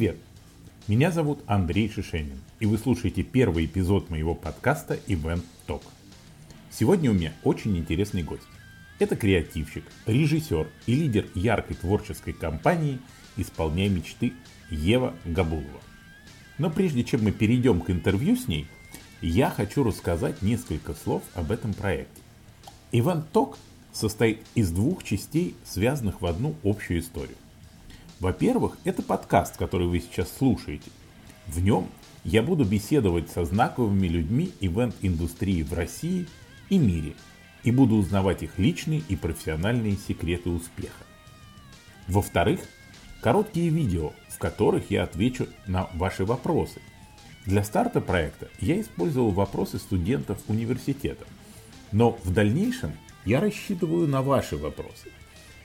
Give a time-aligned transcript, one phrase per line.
[0.00, 0.16] Привет!
[0.88, 5.82] Меня зовут Андрей Шишенин, и вы слушаете первый эпизод моего подкаста Event Talk.
[6.70, 8.46] Сегодня у меня очень интересный гость.
[8.98, 12.98] Это креативщик, режиссер и лидер яркой творческой компании
[13.36, 14.32] «Исполняй мечты»
[14.70, 15.82] Ева Габулова.
[16.56, 18.68] Но прежде чем мы перейдем к интервью с ней,
[19.20, 22.22] я хочу рассказать несколько слов об этом проекте.
[22.90, 23.58] Event Talk
[23.92, 27.36] состоит из двух частей, связанных в одну общую историю.
[28.20, 30.90] Во-первых, это подкаст, который вы сейчас слушаете.
[31.46, 31.88] В нем
[32.22, 36.26] я буду беседовать со знаковыми людьми ивент-индустрии в России
[36.68, 37.14] и мире
[37.64, 41.02] и буду узнавать их личные и профессиональные секреты успеха.
[42.08, 42.60] Во-вторых,
[43.22, 46.82] короткие видео, в которых я отвечу на ваши вопросы.
[47.46, 51.24] Для старта проекта я использовал вопросы студентов университета,
[51.90, 52.92] но в дальнейшем
[53.24, 55.08] я рассчитываю на ваши вопросы–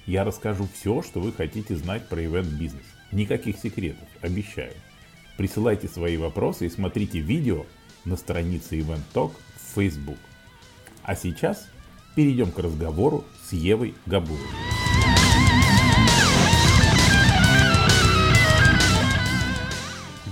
[0.05, 2.85] я расскажу все, что вы хотите знать про ивент-бизнес.
[3.11, 4.73] Никаких секретов, обещаю.
[5.37, 7.65] Присылайте свои вопросы и смотрите видео
[8.05, 10.17] на странице Event Talk в Facebook.
[11.03, 11.67] А сейчас
[12.15, 14.45] перейдем к разговору с Евой Габуровой.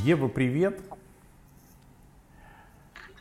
[0.04, 0.80] Ева, привет!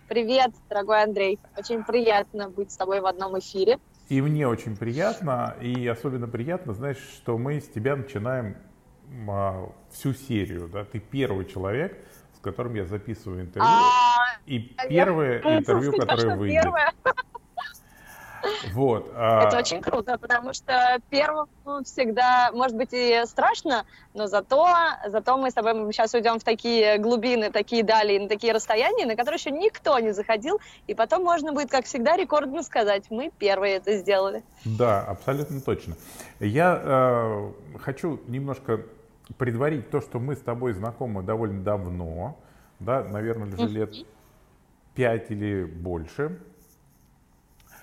[0.08, 1.38] Привет, дорогой Андрей.
[1.56, 3.78] Очень приятно быть с тобой в одном эфире.
[4.12, 8.58] И мне очень приятно, и особенно приятно, знаешь, что мы с тебя начинаем
[9.26, 11.96] а, всю серию, да, ты первый человек,
[12.36, 16.62] с которым я записываю интервью, а, и первое интервью, которое выйдет.
[18.72, 19.10] Вот.
[19.14, 21.48] А Это очень круто, потому что первым
[21.84, 24.68] всегда, может быть, и страшно, но зато,
[25.06, 29.16] зато мы с тобой сейчас уйдем в такие глубины, такие дали, на такие расстояния, на
[29.16, 33.76] которые еще никто не заходил, и потом можно будет, как всегда, рекордно сказать, мы первые
[33.76, 34.42] это сделали.
[34.64, 35.96] Да, абсолютно точно.
[36.40, 38.82] Я э, хочу немножко
[39.38, 42.38] предварить то, что мы с тобой знакомы довольно давно,
[42.80, 43.94] да, наверное, уже лет
[44.94, 46.38] пять или больше.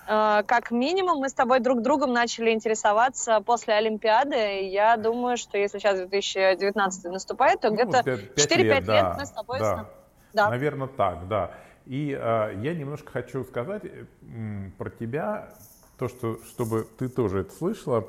[0.10, 4.68] Э, как минимум мы с тобой друг другом начали интересоваться после Олимпиады.
[4.68, 9.30] Я думаю, что если сейчас 2019 наступает, то ну, где-то 4-5 лет, да, мы с
[9.30, 9.60] тобой...
[9.60, 9.90] Да.
[10.34, 10.50] Да.
[10.50, 11.52] Наверное, так, да.
[11.86, 13.84] И э, я немножко хочу сказать
[14.22, 15.50] м, про тебя,
[15.98, 18.08] то, что, чтобы ты тоже это слышала,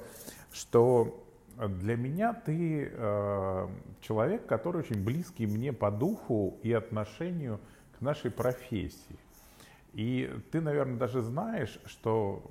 [0.52, 1.22] что
[1.56, 3.68] для меня ты э,
[4.00, 7.60] человек, который очень близкий мне по духу и отношению
[7.98, 9.18] к нашей профессии.
[9.92, 12.42] И ты, наверное, даже знаешь, что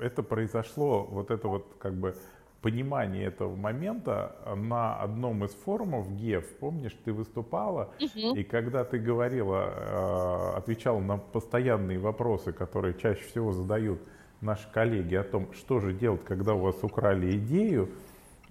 [0.00, 2.14] это произошло, вот это вот как бы
[2.62, 6.48] понимание этого момента на одном из форумов ГЕФ.
[6.60, 8.36] Помнишь, ты выступала, угу.
[8.36, 14.00] и когда ты говорила, э, отвечала на постоянные вопросы, которые чаще всего задают
[14.40, 17.90] наши коллеги о том, что же делать, когда у вас украли идею,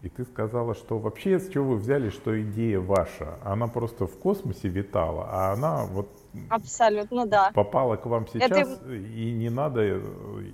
[0.02, 3.38] и ты сказала, что вообще с чего вы взяли, что идея ваша?
[3.44, 6.10] Она просто в космосе витала, а она вот
[6.50, 7.52] Абсолютно, да.
[7.54, 8.94] попала к вам сейчас, это...
[8.94, 10.02] и не надо э,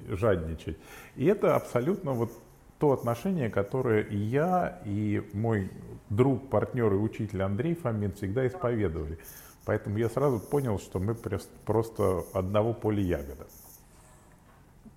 [0.10, 0.78] жадничать.
[1.16, 2.32] И это абсолютно вот
[2.80, 5.72] то отношение, которое и я, и мой
[6.10, 9.18] друг, партнер и учитель Андрей Фомин всегда исповедовали.
[9.66, 11.16] Поэтому я сразу понял, что мы
[11.66, 13.48] просто одного поля ягода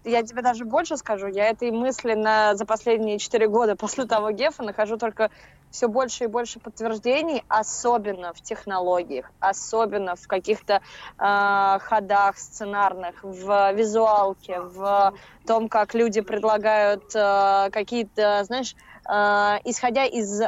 [0.04, 4.30] я тебе даже больше скажу, я этой мысли на, за последние четыре года после того
[4.30, 5.30] Гефа нахожу только
[5.70, 10.82] все больше и больше подтверждений, особенно в технологиях, особенно в каких-то
[11.18, 15.14] э, ходах сценарных, в визуалке, в
[15.46, 18.74] том, как люди предлагают э, какие-то, знаешь,
[19.08, 20.42] э, исходя из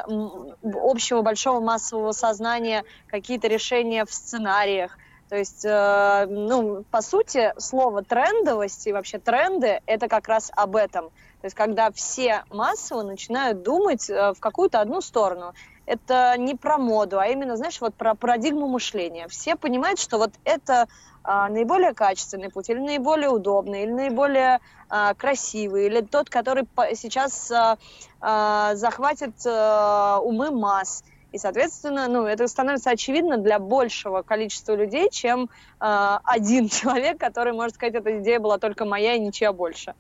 [0.62, 4.98] общего большого массового сознания, какие-то решения в сценариях.
[5.32, 10.76] То есть, э, ну, по сути, слово трендовость и вообще тренды– это как раз об
[10.76, 11.10] этом.
[11.42, 15.54] То есть, когда все массово начинают думать э, в какую-то одну сторону.
[15.86, 19.26] Это не про моду, а именно, знаешь, вот про парадигму мышления.
[19.26, 20.86] Все понимают, что вот это
[21.24, 27.50] а, наиболее качественный путь, или наиболее удобный, или наиболее а, красивый, или тот, который сейчас
[27.50, 27.76] а,
[28.20, 31.02] а, захватит а, умы масс.
[31.32, 35.48] И, соответственно, ну, это становится очевидно для большего количества людей, чем
[35.80, 39.94] э, один человек, который может сказать, эта идея была только моя и ничья больше.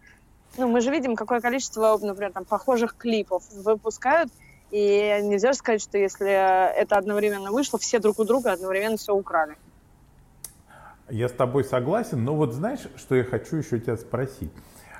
[0.58, 4.30] Ну, мы же видим, какое количество, например, там, похожих клипов выпускают,
[4.70, 9.56] и нельзя сказать, что если это одновременно вышло, все друг у друга одновременно все украли.
[11.08, 14.50] Я с тобой согласен, но вот знаешь, что я хочу еще тебя спросить?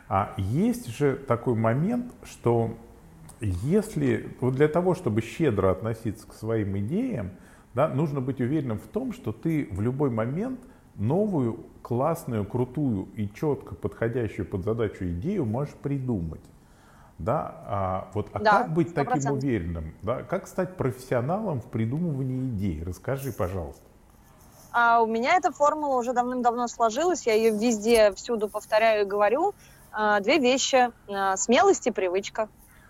[0.09, 2.77] А есть же такой момент, что
[3.41, 7.31] если вот для того, чтобы щедро относиться к своим идеям,
[7.75, 10.61] да, нужно быть уверенным в том, что ты в любой момент
[10.97, 16.41] новую, классную, крутую и четко подходящую под задачу идею можешь придумать.
[17.19, 18.95] Да, а вот а Да, как быть 100%.
[18.95, 19.95] таким уверенным?
[20.03, 22.83] Да, как стать профессионалом в придумывании идей?
[22.83, 23.83] Расскажи, пожалуйста.
[24.73, 29.55] А у меня эта формула уже давным-давно сложилась, я ее везде, всюду повторяю и говорю.
[29.93, 30.91] А, Две вещи.
[31.09, 32.49] А, Смелость и привычка.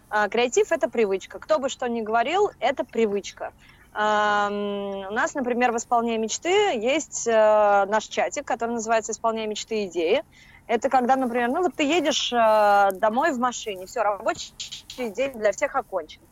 [0.08, 1.38] А, Креатив– это привычка.
[1.40, 3.52] Кто бы что ни говорил, это привычка.
[3.94, 10.24] У нас, например, в «Исполняя мечты» есть э, наш чатик, который называется «Исполняя мечты идеи».
[10.66, 14.54] Это когда, например, ну вот ты едешь э, домой в машине, все, рабочий
[14.96, 16.22] день для всех окончен.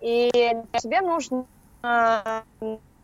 [0.00, 0.30] И
[0.78, 1.46] тебе нужно
[1.82, 2.42] э,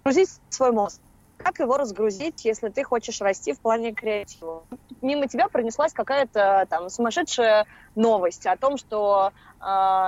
[0.04, 1.00] грузить свой мозг
[1.42, 4.64] как его разгрузить, если ты хочешь расти в плане креатива.
[5.00, 9.51] Мимо тебя пронеслась какая-то там сумасшедшая новость о том, что, э,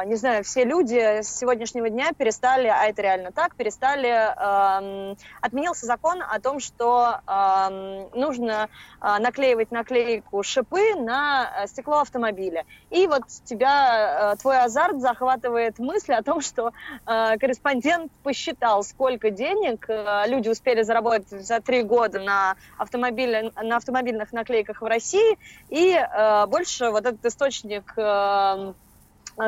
[0.06, 5.86] не знаю, все люди с сегодняшнего дня перестали, а это реально так, перестали, эм, отменился
[5.86, 8.68] закон о том, что эм, нужно
[9.00, 12.64] э, наклеивать наклейку шипы на э, стекло автомобиля.
[12.90, 16.72] И вот тебя, э, твой азарт захватывает мысль о том, что
[17.06, 23.76] э, корреспондент посчитал, сколько денег э, люди успели заработать за три года на, автомобиле, на
[23.76, 28.72] автомобильных наклейках в России, и э, больше вот этот источник э,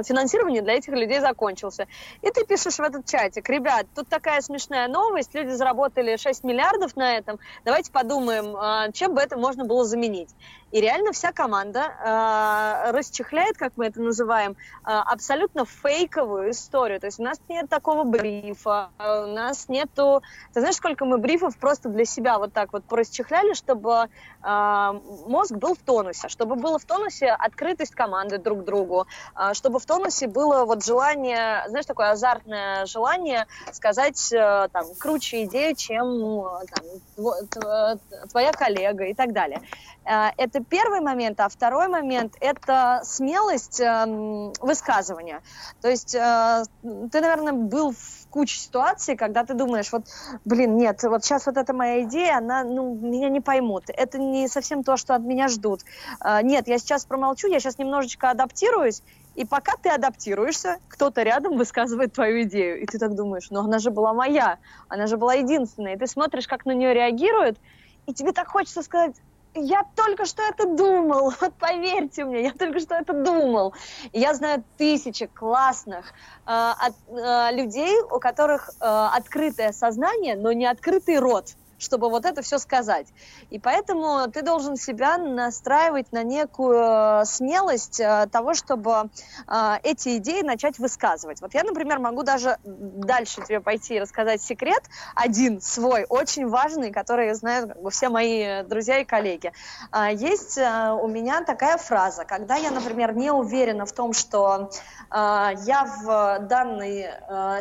[0.05, 1.87] финансирования для этих людей закончился.
[2.23, 6.97] И ты пишешь в этот чатик, ребят, тут такая смешная новость, люди заработали 6 миллиардов
[6.97, 10.31] на этом, давайте подумаем, э, чем бы это можно было заменить.
[10.73, 16.99] И реально вся команда э, расчехляет, как мы это называем, э, абсолютно фейковую историю.
[16.99, 20.23] То есть у нас нет такого брифа, э, у нас нету...
[20.53, 24.09] Ты знаешь, сколько мы брифов просто для себя вот так вот порасчехляли, чтобы
[24.43, 29.55] э, мозг был в тонусе, чтобы было в тонусе открытость команды друг к другу, э,
[29.55, 35.77] чтобы в тонусе было вот желание, знаешь, такое азартное желание сказать э, там круче идею,
[35.77, 36.85] чем э, там,
[37.17, 39.63] тво- твоя коллега и так далее.
[40.07, 45.43] Э, Это первый момент, а второй момент– это смелость эм, высказывания.
[45.83, 50.05] То есть э, ты, наверное, был в куче ситуаций, когда ты думаешь, вот,
[50.45, 53.85] блин, нет, вот сейчас вот эта моя идея, она, ну, меня не поймут.
[53.89, 55.83] Это не совсем то, что от меня ждут.
[56.25, 59.03] Э, Нет, я сейчас промолчу, я сейчас немножечко адаптируюсь,
[59.35, 62.81] и пока ты адаптируешься, кто-то рядом высказывает твою идею.
[62.81, 65.97] И ты так думаешь, ну она же была моя, она же была единственная.
[65.97, 67.59] И ты смотришь, как на нее реагируют,
[68.07, 69.15] и тебе так хочется сказать,
[69.57, 73.75] я только что это думал, вот поверьте мне, я только что это думал.
[74.13, 76.07] Я знаю тысячи классных
[76.47, 82.25] э, от- э, людей, у которых э, открытое сознание, но не открытый рот чтобы вот
[82.25, 83.07] это все сказать.
[83.51, 86.79] И поэтому ты должен себя настраивать на некую
[87.21, 89.11] э, смелость э, того, чтобы
[89.47, 91.41] э, эти идеи начать высказывать.
[91.41, 94.83] Вот я, например, могу даже дальше тебе пойти и рассказать секрет,
[95.15, 99.53] один свой, очень важный, который знают как бы, все мои друзья и коллеги.
[99.91, 104.71] А, Есть у меня такая фраза, когда я, например, не уверена в том, что
[105.11, 107.07] я в данной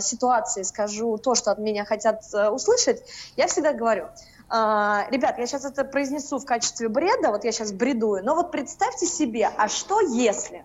[0.02, 3.04] ситуации скажу то, что от меня хотят услышать,
[3.36, 4.15] я всегда говорю, «А,
[5.10, 9.06] ребят, я сейчас это произнесу в качестве бреда, вот я сейчас бредую, но вот представьте
[9.06, 10.64] себе, а что если?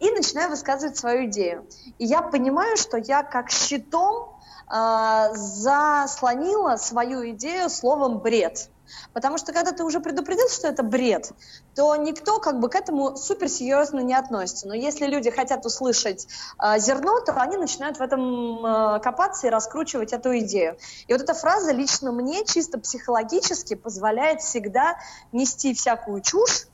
[0.00, 1.66] И начинаю высказывать свою идею.
[1.98, 4.38] И я понимаю, что я как щитом
[4.68, 8.68] а, заслонила свою идею словом бред.
[9.12, 11.32] Потому что когда ты уже предупредил, что это бред,
[11.74, 14.68] то никто как бы к этому суперсерьезно не относится.
[14.68, 16.26] Но если люди хотят услышать
[16.62, 20.76] э, зерно, то они начинают в этом э, копаться и раскручивать эту идею.
[21.06, 24.98] И вот эта фраза лично мне чисто психологически позволяет всегда
[25.32, 26.66] нести всякую чушь,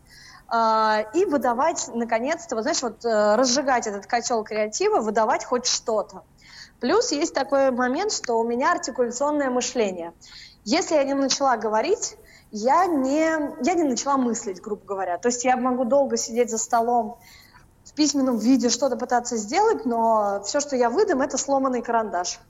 [0.52, 6.24] э, и выдавать, наконец-то, вот знаешь, вот э, разжигать этот котел креатива, выдавать хоть что-то.
[6.80, 10.12] Плюс есть такой момент, что у меня артикуляционное мышление.
[10.64, 12.16] Если я не начала говорить,
[12.50, 13.20] я не,
[13.62, 15.18] я не начала мыслить, грубо говоря.
[15.18, 17.18] То есть я могу долго сидеть за столом
[17.84, 22.40] в письменном виде, что-то пытаться сделать, но все, что я выдам, это сломанный карандаш.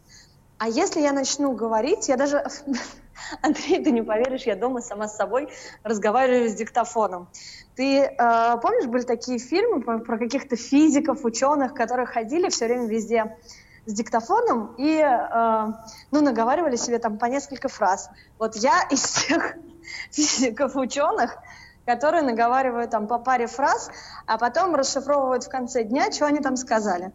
[0.59, 2.45] А если я начну говорить, я даже...
[3.43, 5.49] Андрей, ты не поверишь, я дома сама с собой
[5.83, 7.29] разговариваю с диктофоном.
[7.75, 12.87] Ты э, помнишь, были такие фильмы про, про каких-то физиков, ученых, которые ходили все время
[12.87, 13.37] везде
[13.87, 15.73] с диктофоном и, э,
[16.11, 18.09] ну, наговаривали себе там по несколько фраз.
[18.39, 19.55] Вот я из тех
[20.11, 21.37] физиков, ученых,
[21.85, 23.91] которые наговаривают там по паре фраз,
[24.27, 27.13] а потом расшифровывают в конце дня, что они там сказали.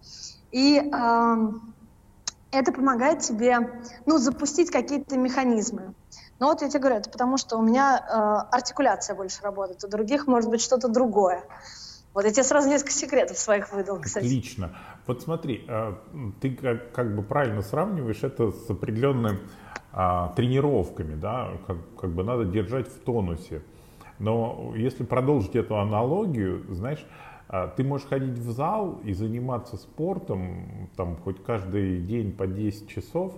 [0.52, 1.38] И э,
[2.52, 5.94] это помогает тебе, ну, запустить какие-то механизмы.
[6.40, 9.88] Но вот я тебе говорю, это потому что у меня э, артикуляция больше работает, у
[9.88, 11.44] других может быть что-то другое.
[12.14, 14.26] Вот я тебе сразу несколько секретов своих выдал, кстати.
[14.26, 14.76] Отлично.
[15.06, 15.94] Вот смотри, э,
[16.42, 19.40] ты как, как бы правильно сравниваешь это с определенными
[19.92, 23.64] а, тренировками, да, как, как бы надо держать в тонусе.
[24.20, 27.06] Но если продолжить эту аналогию, знаешь,
[27.48, 32.88] а, ты можешь ходить в зал и заниматься спортом там хоть каждый день по 10
[32.88, 33.34] часов,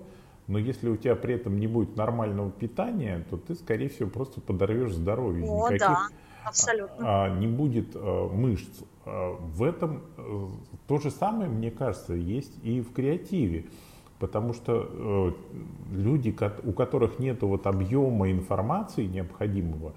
[0.47, 4.41] но если у тебя при этом не будет нормального питания, то ты, скорее всего, просто
[4.41, 5.45] подорвешь здоровье.
[5.49, 6.07] О, Никаких, да,
[6.43, 7.25] абсолютно.
[7.25, 8.83] А, не будет а, мышц.
[9.05, 10.49] А, в этом а,
[10.87, 13.65] то же самое, мне кажется, есть и в креативе.
[14.19, 15.31] Потому что э,
[15.95, 19.95] люди, у которых нет вот объема информации необходимого,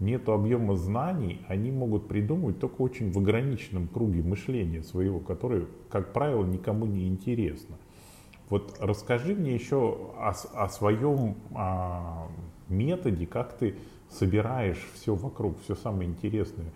[0.00, 6.14] нет объема знаний, они могут придумывать только очень в ограниченном круге мышления своего, которое, как
[6.14, 7.76] правило, никому не интересно.
[8.48, 12.28] Вот расскажи мне еще о, о своем о
[12.70, 13.76] методе, как ты
[14.10, 16.66] собираешь все вокруг, все самое интересное.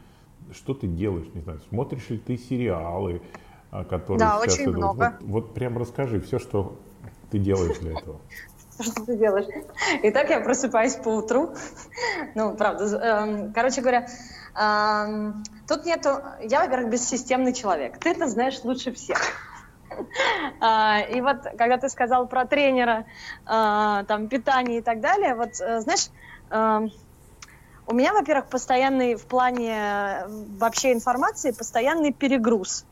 [0.53, 3.23] Что ты делаешь, не знаю, смотришь ли ты сериалы,
[3.89, 4.77] которые да, сейчас очень идут.
[4.77, 5.19] много.
[5.21, 6.79] Вот, вот прям расскажи все, что
[7.31, 8.21] ты делаешь для этого.
[8.81, 9.47] Что ты делаешь?
[10.03, 11.55] Итак, я просыпаюсь по утру.
[12.35, 12.85] Ну, правда.
[12.85, 14.07] Эм, короче говоря,
[14.59, 16.11] эм, тут нету...
[16.41, 17.99] Я, во-первых, бессистемный человек.
[17.99, 19.19] Ты это знаешь лучше всех.
[20.61, 23.05] А, и вот, когда ты сказал про тренера,
[23.45, 26.09] а, там, питание и так далее, вот, э, знаешь,
[26.51, 26.89] эм,
[27.87, 30.27] у меня, во-первых, постоянный в плане э,
[30.59, 32.85] вообще информации, постоянный перегруз.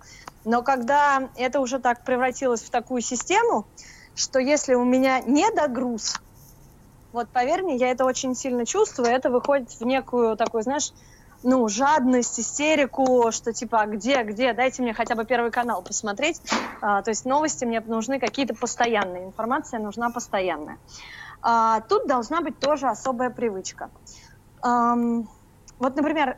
[0.45, 3.67] Но когда это уже так превратилось в такую систему,
[4.15, 6.21] что если у меня не догруз,
[7.13, 10.93] вот поверь мне, я это очень сильно чувствую, это выходит в некую такую, знаешь,
[11.43, 16.41] ну, жадность, истерику, что типа, «А где, где, дайте мне хотя бы первый канал посмотреть.
[16.83, 20.79] А, то есть новости мне нужны какие-то постоянные, информация нужна постоянная.
[21.43, 23.91] А, тут должна быть тоже особая привычка.
[24.63, 25.27] Um,
[25.79, 26.37] вот, например,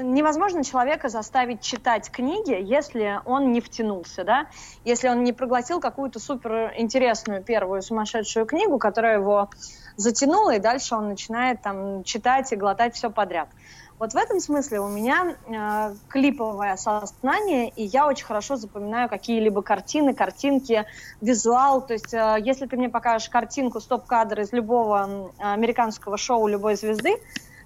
[0.00, 4.46] невозможно человека заставить читать книги, если он не втянулся, да,
[4.84, 9.50] если он не проглотил какую-то супер интересную первую сумасшедшую книгу, которая его
[9.96, 13.48] затянула, и дальше он начинает там читать и глотать все подряд.
[13.96, 19.62] Вот в этом смысле у меня э, клиповое сознание, и я очень хорошо запоминаю какие-либо
[19.62, 20.84] картины, картинки,
[21.20, 21.80] визуал.
[21.80, 27.20] То есть, э, если ты мне покажешь картинку, стоп-кадр из любого американского шоу любой звезды,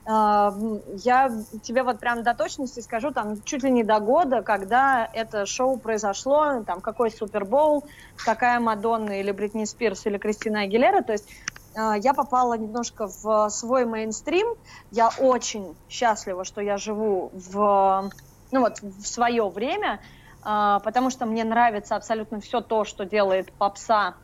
[0.09, 1.31] я
[1.63, 5.79] тебе вот прям до точности скажу, там, чуть ли не до года, когда это шоу
[5.79, 7.85] произошло, там, какой Супербоул,
[8.17, 11.29] какая Мадонна или Бритни Спирс или Кристина Агилера, то есть
[11.77, 14.47] а, я попала немножко в свой мейнстрим,
[14.91, 18.11] я очень счастлива, что я живу в,
[18.51, 20.01] ну вот, в свое время,
[20.43, 24.15] а, потому что мне нравится абсолютно все то, что делает попса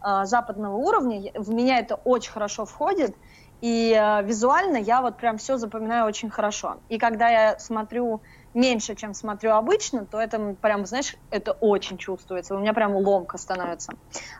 [0.00, 3.16] а, западного уровня, в меня это очень хорошо входит,
[3.60, 6.78] и э, визуально я вот прям все запоминаю очень хорошо.
[6.88, 8.22] И когда я смотрю
[8.54, 12.54] меньше, чем смотрю обычно, то это прям, знаешь, это очень чувствуется.
[12.54, 13.92] У меня прям ломка становится,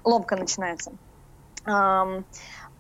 [0.05, 0.93] ломка начинается.
[1.67, 2.25] Um,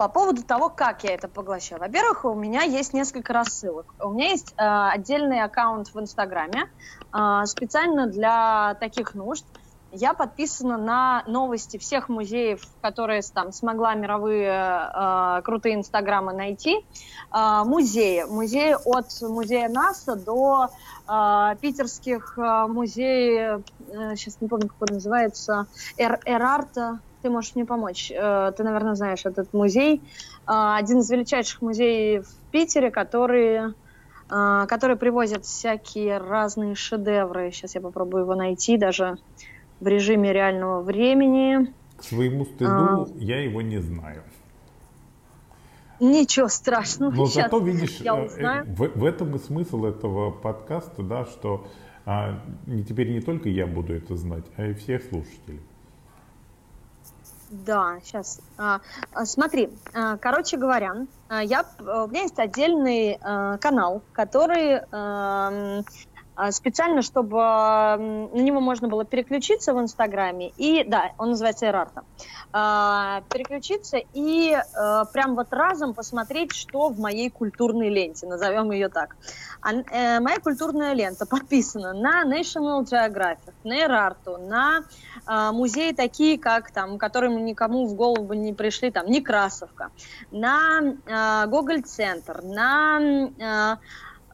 [0.00, 1.78] по поводу того, как я это поглощаю.
[1.78, 3.94] Во-первых, у меня есть несколько рассылок.
[4.00, 6.70] У меня есть э, отдельный аккаунт в Инстаграме
[7.12, 9.44] э, специально для таких нужд
[9.92, 16.84] я подписана на новости всех музеев, которые там смогла мировые э, крутые инстаграмы найти.
[17.32, 18.24] Э, музеи.
[18.28, 20.68] Музеи от музея НАСА до
[21.08, 25.66] э, питерских э, музеев, э, сейчас не помню, как он называется,
[25.96, 27.00] Эр, Эрарта.
[27.22, 28.10] Ты можешь мне помочь.
[28.10, 30.02] Э, ты, наверное, знаешь этот музей.
[30.46, 33.74] Э, один из величайших музеев в Питере, который
[34.30, 37.50] э, которые привозят всякие разные шедевры.
[37.50, 39.18] Сейчас я попробую его найти даже
[39.80, 41.72] в режиме реального времени.
[41.96, 44.22] К своему стыду а, я его не знаю.
[45.98, 47.10] Ничего страшного.
[47.10, 48.64] Но Сейчас зато видишь, я э, узнаю.
[48.66, 51.66] В, в этом и смысл этого подкаста, да, что
[52.06, 55.60] а, не, теперь не только я буду это знать, а и все слушатели.
[57.50, 58.40] Да, сейчас.
[58.56, 58.80] А,
[59.12, 63.18] а, смотри, а, короче говоря, я, у меня есть отдельный
[63.58, 65.82] канал, который а,
[66.50, 70.52] специально, чтобы на него можно было переключиться в Инстаграме.
[70.56, 72.02] И да, он называется Эрарта.
[72.52, 78.88] А, переключиться и а, прям вот разом посмотреть, что в моей культурной ленте, назовем ее
[78.88, 79.16] так.
[79.62, 84.84] Э, моя культурная лента подписана на National Geographic, на Эрарту, на
[85.52, 89.90] музеи такие, как там, которым никому в голову бы не пришли, там, Некрасовка,
[90.30, 90.80] на
[91.46, 92.90] Гоголь-центр, на
[93.38, 93.76] Э,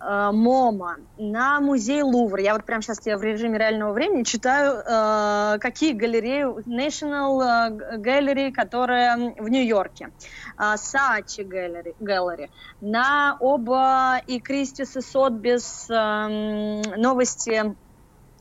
[0.06, 2.38] MoMA, на музей Лувр.
[2.38, 7.98] Я вот прямо сейчас я в режиме реального времени читаю, э, какие галереи, National э,
[7.98, 10.10] Gallery, которая в Нью-Йорке,
[10.58, 12.48] э, Саачи Gallery, Gallery,
[12.80, 17.76] на оба и Christie's и Сотбис э, новости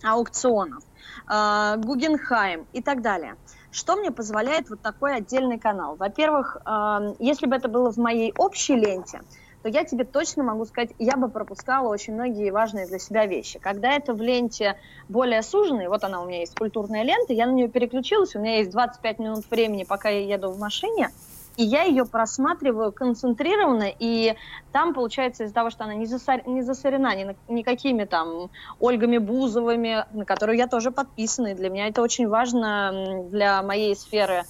[0.03, 0.83] аукционов,
[1.31, 3.37] э, Гуггенхайм и так далее.
[3.71, 5.95] Что мне позволяет вот такой отдельный канал?
[5.97, 9.21] Во-первых, э, если бы это было в моей общей ленте,
[9.65, 13.57] то я тебе точно могу сказать, я бы пропускала очень многие важные для себя вещи.
[13.57, 14.77] Когда это в ленте
[15.09, 18.57] более суженной, вот она у меня есть, культурная лента, я на нее переключилась, у меня
[18.57, 21.09] есть 25 минут времени, пока я еду в машине,
[21.57, 24.35] и я ее просматриваю концентрированно, и
[24.71, 26.47] там, получается, из-за того, что она не, засор...
[26.47, 31.87] не засорена ни, никакими там Ольгами Бузовыми, на которую я тоже подписана, и для меня
[31.87, 34.43] это очень важно для моей сферы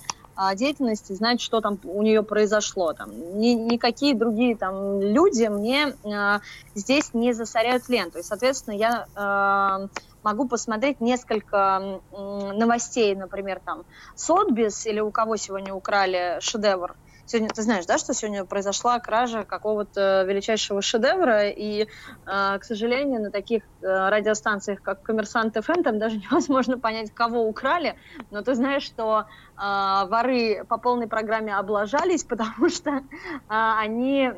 [0.56, 2.94] деятельности, знать, что там у нее произошло.
[2.94, 6.39] Там, ни, никакие другие там люди мне э,
[6.75, 8.20] здесь не засоряют ленту.
[8.20, 9.88] И, соответственно, я э,
[10.24, 16.96] могу посмотреть несколько новостей, например, там, Сотбис или у кого сегодня украли шедевр
[17.27, 21.88] Сегодня ты знаешь, да, что сегодня произошла кража какого-то величайшего шедевра, и, э,
[22.25, 27.96] к сожалению, на таких э, радиостанциях, как Коммерсант ФМ, там даже невозможно понять, кого украли,
[28.29, 29.25] но ты знаешь, что э,
[29.58, 33.01] воры по полной программе облажались, потому что э,
[33.48, 34.29] они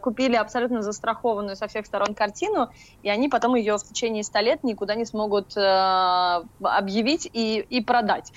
[0.00, 2.70] купили абсолютно застрахованную со всех сторон картину,
[3.02, 5.60] и они потом ее в течение 100 лет никуда не смогут э,
[6.60, 8.32] объявить и, и продать.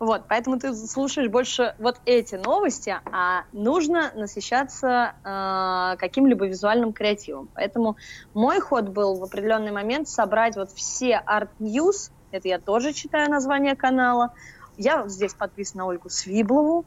[0.00, 7.50] Вот, поэтому ты слушаешь больше вот эти новости, а нужно насыщаться э, каким-либо визуальным креативом.
[7.54, 7.98] Поэтому
[8.32, 13.30] мой ход был в определенный момент собрать вот все Art News, это я тоже читаю
[13.30, 14.32] название канала,
[14.78, 16.86] я здесь подписана на Ольгу Свиблову,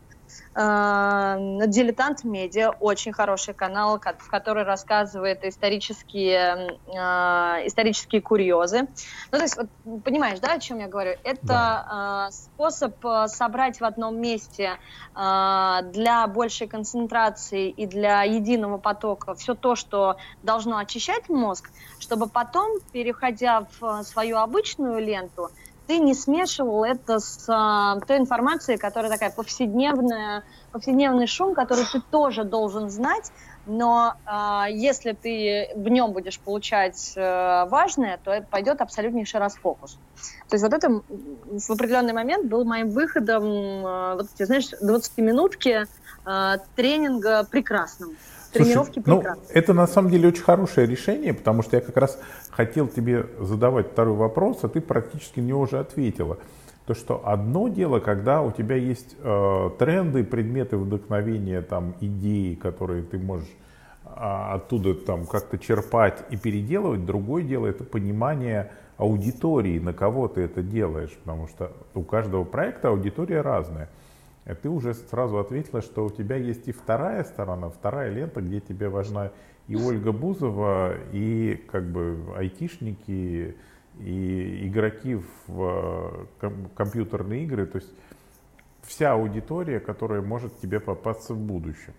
[0.56, 8.88] Дилетант Медиа, очень хороший канал, в который рассказывает исторические, э, исторические курьезы.
[9.32, 11.16] Ну, то есть, вот, понимаешь, да, о чем я говорю?
[11.24, 12.28] Это да.
[12.30, 12.96] Э, способ
[13.28, 14.78] собрать в одном месте
[15.14, 22.80] для большей концентрации и для единого потока все то, что должно очищать мозг, чтобы потом,
[22.92, 25.50] переходя в свою обычную ленту,
[25.88, 32.02] ты не смешивал это с а, той информацией, которая такая повседневная, повседневный шум, который ты
[32.12, 33.32] тоже должен знать,
[33.66, 39.98] но а, если ты в нем будешь получать а, важное, то это пойдет абсолютнейший расфокус.
[40.50, 43.44] То есть вот это в определенный момент был моим выходом,
[43.86, 45.88] а, вот эти, знаешь, 20-минутки
[46.26, 48.16] а, тренинга прекрасным
[48.54, 52.20] тренировки Слушай, Ну, это на самом деле очень хорошее решение, потому что я как раз
[52.52, 56.38] хотел тебе задавать второй вопрос, а ты практически на него уже ответила.
[56.86, 63.04] То, что одно дело, когда у тебя есть э, тренды, предметы вдохновения, там, идеи, которые
[63.04, 63.48] ты можешь
[64.06, 67.06] э, оттуда там как-то черпать и переделывать.
[67.06, 72.90] Другое дело это понимание аудитории, на кого ты это делаешь, потому что у каждого проекта
[72.90, 73.90] аудитория разная.
[74.46, 78.60] А ты уже сразу ответила, что у тебя есть и вторая сторона, вторая лента, где
[78.60, 79.32] тебе важна
[79.68, 83.56] и Ольга Бузова, и как бы айтишники,
[84.00, 86.28] и игроки в
[86.76, 87.94] компьютерные игры, то есть
[88.82, 91.94] вся аудитория, которая может тебе попасться в будущем.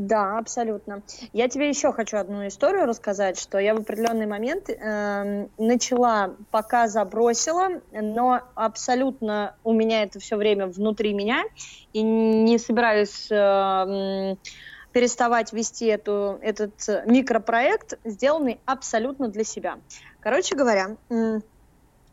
[0.00, 1.02] Да, абсолютно.
[1.34, 6.88] Я тебе еще хочу одну историю рассказать, что я в определенный момент э, начала, пока
[6.88, 11.42] забросила, но абсолютно у меня это все время внутри меня,
[11.92, 14.36] и не собираюсь э,
[14.92, 16.72] переставать вести эту, этот
[17.04, 19.80] микропроект, сделанный абсолютно для себя.
[20.20, 21.40] Короче говоря, э,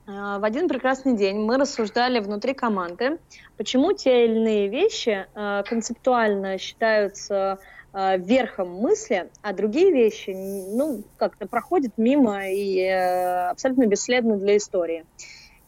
[0.08, 3.18] в один прекрасный день мы рассуждали внутри команды,
[3.56, 7.60] почему те или иные вещи э, концептуально считаются
[7.94, 14.58] э, верхом мысли, а другие вещи, ну, как-то проходят мимо и э, абсолютно бесследно для
[14.58, 15.06] истории.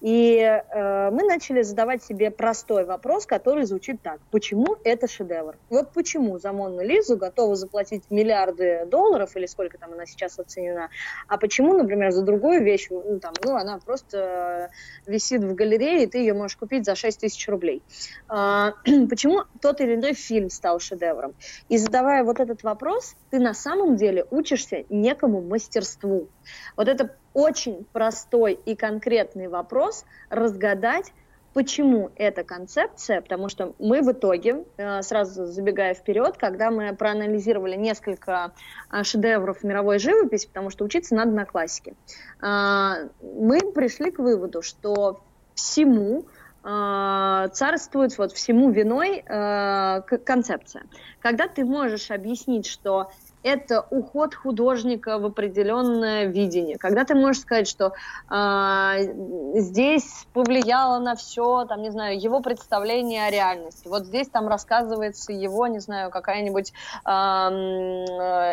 [0.02, 4.20] И э, мы начали задавать себе простой вопрос, который звучит так.
[4.32, 5.58] Почему это шедевр?
[5.70, 10.90] Вот почему за Монну Лизу готовы заплатить миллиарды долларов, или сколько там она сейчас оценена,
[11.28, 14.70] а почему, например, за другую вещь, ну, там, ну она просто
[15.06, 17.84] э, висит в галерее, и ты ее можешь купить за 6 тысяч рублей.
[18.30, 18.72] Э,
[19.10, 21.34] почему тот или иной фильм стал шедевром?
[21.68, 26.30] И задавая вот этот вопрос, ты на самом деле учишься некому мастерству.
[26.78, 31.12] Вот это очень простой и конкретный вопрос разгадать,
[31.54, 33.22] Почему эта концепция?
[33.22, 38.52] Потому что мы в итоге, э, сразу забегая вперед, когда мы проанализировали несколько
[38.92, 41.96] э, шедевров мировой живописи, потому что учиться надо на классике,
[42.42, 45.22] э, мы пришли к выводу, что
[45.56, 46.26] всему
[46.62, 49.24] царствует вот всему виной
[50.26, 50.84] концепция.
[51.22, 53.12] Когда ты можешь объяснить, что
[53.44, 56.78] это уход художника в определенное видение.
[56.78, 57.94] Когда ты можешь сказать, что
[58.30, 63.88] э, здесь повлияло на все, там, не знаю, его представление о реальности.
[63.88, 66.74] Вот здесь там рассказывается его, не знаю, какая-нибудь
[67.06, 67.10] э,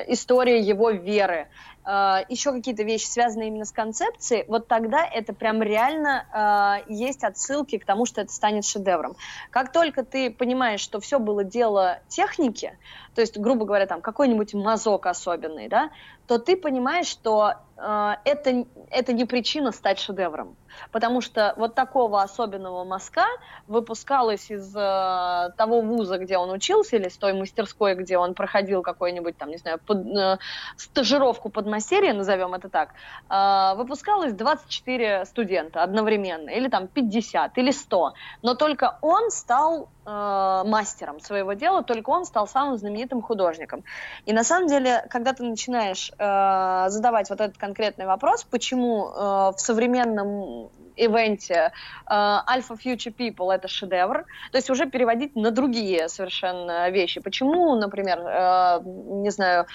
[0.09, 1.49] история его веры.
[1.87, 7.25] Э, еще какие-то вещи, связанные именно с концепцией, вот тогда это прям реально э, есть
[7.25, 9.17] отсылки к тому, что это станет шедевром.
[9.51, 12.77] Как только ты понимаешь, что все было дело техники,
[13.15, 15.91] то есть, грубо говоря, там какой-нибудь мазок особенный, да,
[16.27, 20.57] то ты понимаешь, что э, это, это не причина стать шедевром.
[20.93, 23.25] Потому что вот такого особенного мазка
[23.67, 28.83] выпускалось из э, того вуза, где он учился, или с той мастерской, где он проходил
[28.83, 30.39] какой-нибудь, там, не знаю, под, э,
[30.77, 32.91] стажировку под мастерье, назовем это так,
[33.31, 38.15] э, выпускалось 24 студента одновременно, или там 50, или 100.
[38.43, 43.85] Но только он стал э, мастером своего дела, только он стал самым знаменитым художником.
[44.25, 49.53] И на самом деле, когда ты начинаешь э, задавать вот этот конкретный вопрос, почему э,
[49.57, 51.73] в современном ивенте
[52.07, 57.21] э, Alpha Future People это шедевр, то есть уже переводить на другие совершенно вещи.
[57.21, 59.67] Почему, например, э, не знаю,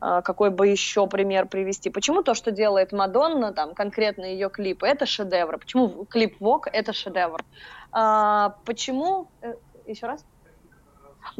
[0.00, 1.90] э, какой бы еще пример привести?
[1.90, 5.58] Почему то, что делает Мадонна, там, конкретно ее клипы, это шедевр?
[5.58, 7.44] Почему клип Вок это шедевр?
[7.92, 9.28] А, почему...
[9.90, 10.24] Еще раз?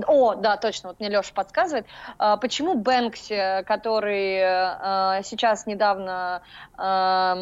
[0.07, 1.87] О, да, точно, вот мне Леша подсказывает.
[2.19, 6.43] А, почему Бэнкси, который а, сейчас недавно
[6.77, 7.35] а,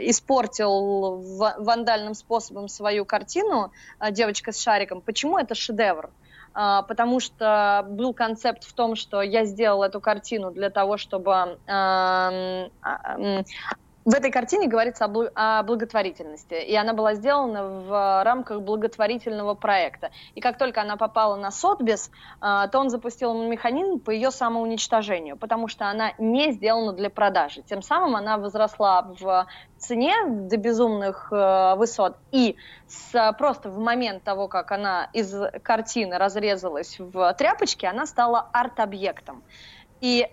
[0.00, 1.22] испортил
[1.58, 3.72] вандальным способом свою картину
[4.10, 6.12] «Девочка с шариком», почему это шедевр?
[6.52, 11.60] потому что был концепт в том, что я сделал эту картину для того, чтобы
[14.04, 20.10] в этой картине говорится о благотворительности, и она была сделана в рамках благотворительного проекта.
[20.34, 22.10] И как только она попала на Сотбис,
[22.40, 27.62] а, то он запустил механизм по ее самоуничтожению, потому что она не сделана для продажи.
[27.62, 34.22] Тем самым она возросла в цене до безумных э, высот, и с, просто в момент
[34.22, 39.42] того, как она из картины разрезалась в тряпочке, она стала арт-объектом.
[40.00, 40.30] И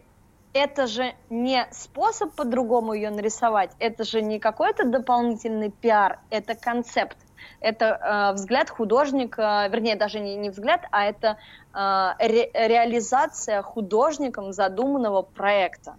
[0.54, 7.18] это же не способ по-другому ее нарисовать, это же не какой-то дополнительный пиар, это концепт.
[7.60, 11.38] Это э, взгляд художника, вернее, даже не, не взгляд, а это
[11.74, 15.96] э, ре, реализация художником задуманного проекта.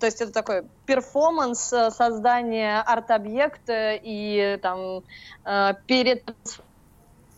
[0.00, 5.02] То есть это такой перформанс э, создания арт-объекта и там
[5.44, 6.24] э, перед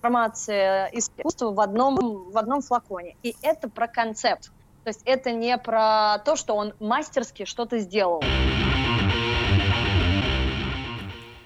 [0.00, 3.16] трансформация искусства в одном, в одном флаконе.
[3.22, 4.50] И это про концепт.
[4.84, 8.22] То есть это не про то, что он мастерски что-то сделал.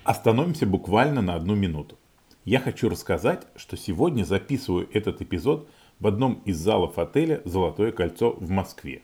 [0.05, 1.99] Остановимся буквально на одну минуту.
[2.45, 5.69] Я хочу рассказать, что сегодня записываю этот эпизод
[5.99, 9.03] в одном из залов отеля «Золотое кольцо» в Москве.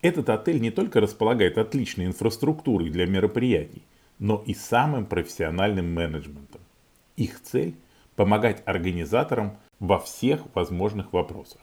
[0.00, 3.82] Этот отель не только располагает отличной инфраструктурой для мероприятий,
[4.18, 6.60] но и самым профессиональным менеджментом.
[7.16, 7.74] Их цель–
[8.16, 11.60] помогать организаторам во всех возможных вопросах.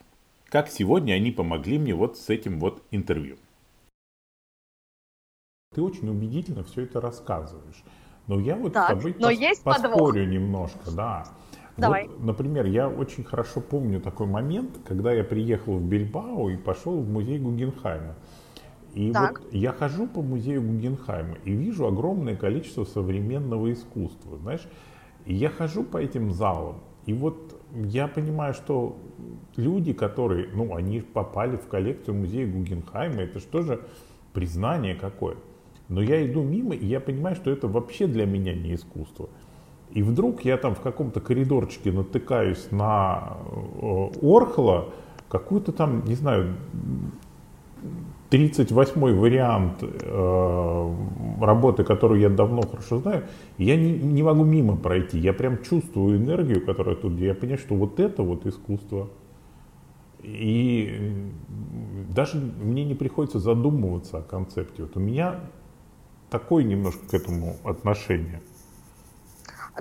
[0.50, 3.38] Как сегодня они помогли мне вот с этим вот интервью.
[5.76, 7.84] Ты очень убедительно все это рассказываешь.
[8.26, 10.16] Но я вот так, с тобой но пос- есть поспорю подвох.
[10.16, 11.28] немножко, да.
[11.78, 12.08] Давай.
[12.08, 17.00] Вот, например, я очень хорошо помню такой момент, когда я приехал в Бильбао и пошел
[17.00, 18.16] в музей Гугенхайма.
[18.96, 19.40] И так.
[19.40, 24.68] вот я хожу по музею Гугенхайма и вижу огромное количество современного искусства, знаешь.
[25.26, 28.98] И я хожу по этим залам, и вот я понимаю, что
[29.56, 33.82] люди, которые, ну, они попали в коллекцию музея Гугенхайма, это что же
[34.34, 35.38] признание какое.
[35.88, 39.30] Но я иду мимо, и я понимаю, что это вообще для меня не искусство.
[39.92, 43.38] И вдруг я там в каком-то коридорчике натыкаюсь на
[43.82, 44.90] э, Орхола,
[45.30, 46.56] какую-то там, не знаю,
[48.30, 50.96] 38-й вариант э,
[51.42, 53.24] работы, которую я давно хорошо знаю,
[53.58, 55.18] я не, не могу мимо пройти.
[55.18, 59.10] Я прям чувствую энергию, которая тут, я понимаю, что вот это вот искусство.
[60.22, 61.32] И
[62.14, 64.84] даже мне не приходится задумываться о концепте.
[64.84, 65.40] Вот у меня
[66.30, 68.42] такое немножко к этому отношение.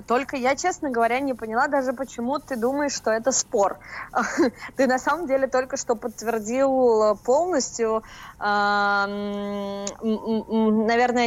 [0.07, 3.79] Только я, честно говоря, не поняла даже, почему ты думаешь, что это спор.
[4.75, 8.03] Ты на самом деле только что подтвердил полностью,
[8.39, 9.27] наверное,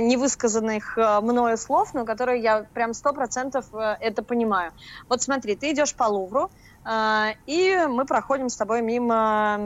[0.00, 4.72] невысказанных э, мною слов, но которые я прям сто процентов э, это понимаю.
[5.08, 6.50] Вот смотри, ты идешь по Лувру,
[6.84, 9.56] э, и мы проходим с тобой мимо,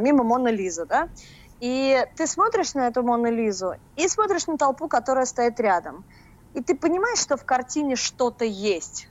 [0.00, 1.08] мимо Мона Лизы, да?
[1.60, 6.04] И ты смотришь на эту Мону Лизу и смотришь на толпу, которая стоит рядом–
[6.58, 9.08] и ты понимаешь, что в картине что-то есть.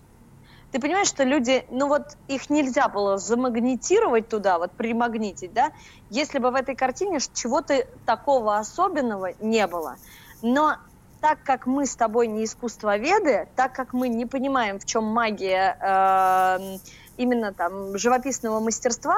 [0.73, 5.71] Ты понимаешь, что люди, ну вот их нельзя было замагнитировать туда, вот примагнитить, да,
[6.09, 9.95] если бы в этой картине чего-то такого особенного не было.
[10.41, 10.75] Но
[11.21, 15.77] так как мы с тобой не искусствоведы, так как мы не понимаем, в чем магия
[15.79, 16.77] э,
[17.15, 19.15] именно там живописного мастерства,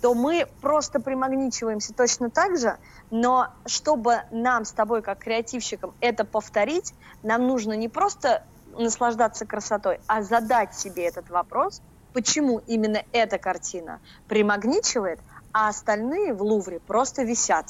[0.00, 2.76] то мы просто примагничиваемся точно так же,
[3.10, 8.44] но чтобы нам с тобой, как креативщикам, это повторить, нам нужно не просто
[8.76, 11.82] наслаждаться красотой, а задать себе этот вопрос,
[12.12, 15.20] почему именно эта картина примагничивает,
[15.52, 17.66] а остальные в Лувре просто висят.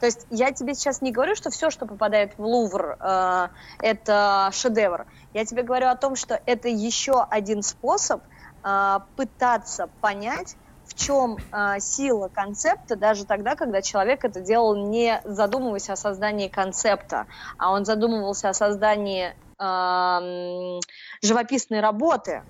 [0.00, 3.48] То есть я тебе сейчас не говорю, что все, что попадает в Лувр, э,
[3.80, 5.06] это шедевр.
[5.34, 8.22] Я тебе говорю о том, что это еще один способ
[8.64, 10.56] э, пытаться понять,
[10.90, 16.48] в чем э, сила концепта даже тогда, когда человек это делал не задумываясь о создании
[16.48, 17.26] концепта,
[17.58, 20.80] а он задумывался о создании э,
[21.22, 22.42] живописной работы,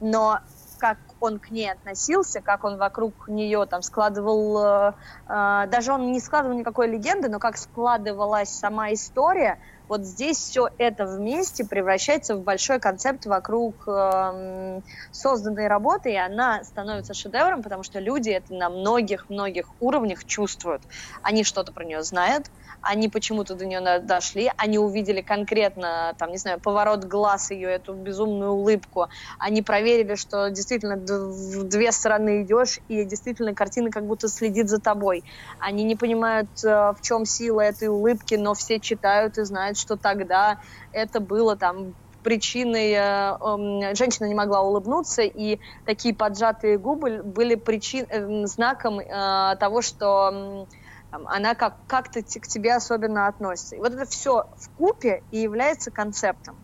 [0.00, 0.38] но
[0.78, 4.92] как он к ней относился, как он вокруг нее там складывал, э,
[5.28, 9.58] э, даже он не складывал никакой легенды, но как складывалась сама история,
[9.90, 16.62] вот здесь все это вместе превращается в большой концепт вокруг э, созданной работы, и она
[16.62, 20.80] становится шедевром, потому что люди это на многих-многих уровнях чувствуют.
[21.22, 26.38] Они что-то про нее знают, они почему-то до нее дошли, они увидели конкретно, там, не
[26.38, 32.78] знаю, поворот глаз ее, эту безумную улыбку, они проверили, что действительно в две стороны идешь,
[32.88, 35.24] и действительно картина как будто следит за тобой.
[35.58, 39.96] Они не понимают, э, в чем сила этой улыбки, но все читают и знают, что
[39.96, 40.58] тогда
[40.92, 43.36] это было там причиной э,
[43.90, 49.82] э, женщина не могла улыбнуться, и такие поджатые губы были причин, э, знаком э, того,
[49.82, 50.66] что э,
[51.10, 53.76] она как, как-то к тебе особенно относится.
[53.76, 56.56] И вот это все в купе и является концептом.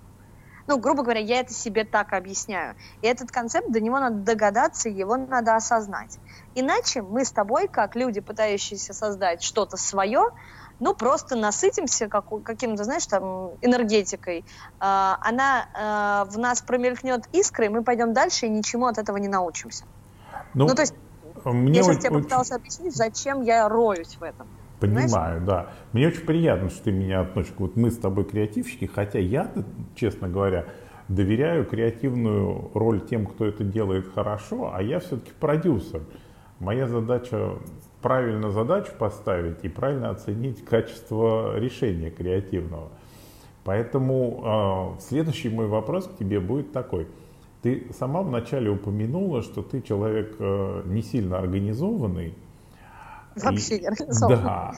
[0.68, 2.74] Ну, грубо говоря, я это себе так объясняю.
[3.00, 6.18] И этот концепт, до него надо догадаться, его надо осознать.
[6.54, 10.30] Иначе мы с тобой, как люди, пытающиеся создать что-то свое,
[10.80, 14.44] ну, просто насытимся как, каким-то, знаешь, там, энергетикой.
[14.80, 19.28] Э, она э, в нас промелькнет искрой, мы пойдем дальше и ничему от этого не
[19.28, 19.84] научимся.
[20.52, 20.94] Ну, ну то есть,
[21.52, 22.00] мне я сейчас очень...
[22.00, 24.46] тебе попыталась объяснить, зачем я роюсь в этом.
[24.80, 25.42] Понимаю, Знаешь?
[25.44, 25.72] да.
[25.92, 27.54] Мне очень приятно, что ты меня относишь.
[27.58, 29.50] Вот мы с тобой креативщики, хотя я,
[29.94, 30.66] честно говоря,
[31.08, 36.02] доверяю креативную роль тем, кто это делает хорошо, а я все-таки продюсер.
[36.58, 37.56] Моя задача
[38.02, 42.88] правильно задачу поставить и правильно оценить качество решения креативного.
[43.64, 47.08] Поэтому э, следующий мой вопрос к тебе будет такой.
[47.66, 52.32] Ты сама вначале упомянула, что ты человек э, не сильно организованный.
[53.34, 54.44] Вообще не организованный.
[54.44, 54.72] Да.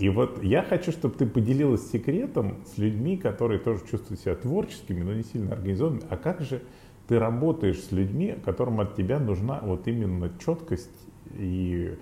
[0.00, 5.04] И вот я хочу, чтобы ты поделилась секретом с людьми, которые тоже чувствуют себя творческими,
[5.04, 6.04] но не сильно организованными.
[6.10, 6.62] А как же
[7.06, 11.06] ты работаешь с людьми, которым от тебя нужна вот именно четкость
[11.38, 11.96] и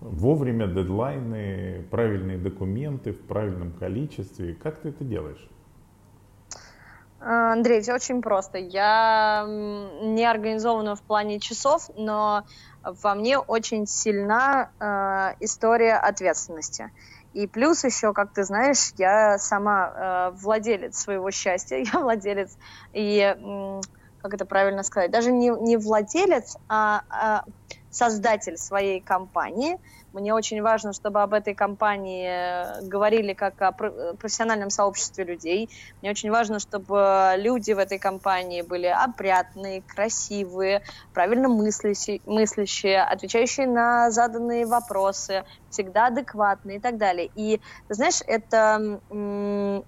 [0.00, 4.54] вовремя дедлайны, правильные документы в правильном количестве.
[4.54, 5.48] Как ты это делаешь?
[7.26, 8.58] Андрей, все очень просто.
[8.58, 12.44] Я не организована в плане часов, но
[12.82, 16.90] во мне очень сильна э, история ответственности.
[17.32, 22.58] И плюс еще, как ты знаешь, я сама э, владелец своего счастья, я владелец
[22.92, 23.34] и,
[24.18, 27.44] как это правильно сказать, даже не, не владелец, а, а
[27.88, 29.78] создатель своей компании,
[30.14, 35.68] мне очень важно, чтобы об этой компании э, говорили как о профессиональном сообществе людей.
[36.00, 43.66] Мне очень важно, чтобы люди в этой компании были опрятные, красивые, правильно мыслящие, мыслящие отвечающие
[43.66, 47.30] на заданные вопросы, всегда адекватные и так далее.
[47.34, 49.00] И, знаешь, это,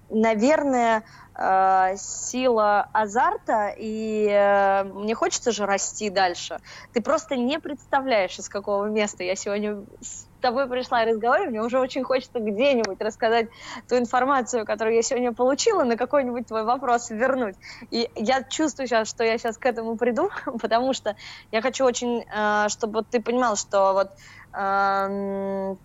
[0.09, 1.03] наверное,
[1.35, 6.59] э, сила азарта, и э, мне хочется же расти дальше.
[6.93, 9.83] Ты просто не представляешь, из какого места я сегодня
[10.17, 13.47] с тобой пришла и разговариваю, мне уже очень хочется где-нибудь рассказать
[13.87, 17.55] ту информацию, которую я сегодня получила, на какой-нибудь твой вопрос вернуть.
[17.89, 20.29] И я чувствую сейчас, что я сейчас к этому приду,
[20.61, 21.15] потому что
[21.51, 24.09] я хочу очень, э, чтобы ты понимал, что вот
[24.53, 25.79] эм,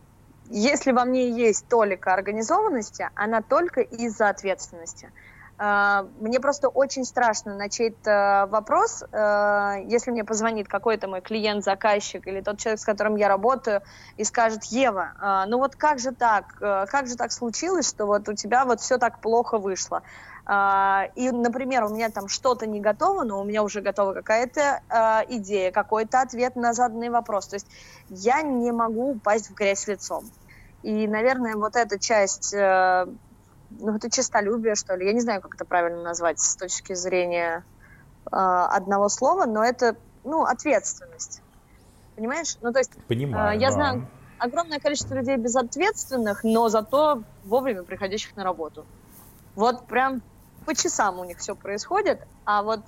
[0.44, 5.12] если во мне есть толика организованности, она только из-за ответственности.
[5.64, 11.62] А, мне просто очень страшно начать э, вопрос, э, если мне позвонит какой-то мой клиент,
[11.62, 13.80] заказчик или тот человек, с которым я работаю,
[14.16, 18.06] и скажет, Ева, а, ну вот как же так, э, как же так случилось, что
[18.06, 20.02] вот у тебя вот все так плохо вышло?
[20.46, 24.80] А, и, например, у меня там что-то не готово, но у меня уже готова какая-то
[25.28, 27.46] идея, какой-то ответ на заданный вопрос.
[27.46, 27.68] То есть
[28.08, 30.28] я не могу упасть в грязь лицом.
[30.82, 32.52] И, наверное, вот эта часть
[33.80, 35.06] ну, это честолюбие, что ли.
[35.06, 37.64] Я не знаю, как это правильно назвать с точки зрения
[38.26, 41.42] э, одного слова, но это, ну, ответственность.
[42.16, 42.56] Понимаешь?
[42.60, 43.74] Ну, то есть, Понимаю, э, я да.
[43.74, 44.08] знаю
[44.38, 48.84] огромное количество людей безответственных, но зато вовремя приходящих на работу.
[49.54, 50.22] Вот прям
[50.66, 52.80] по часам у них все происходит, а вот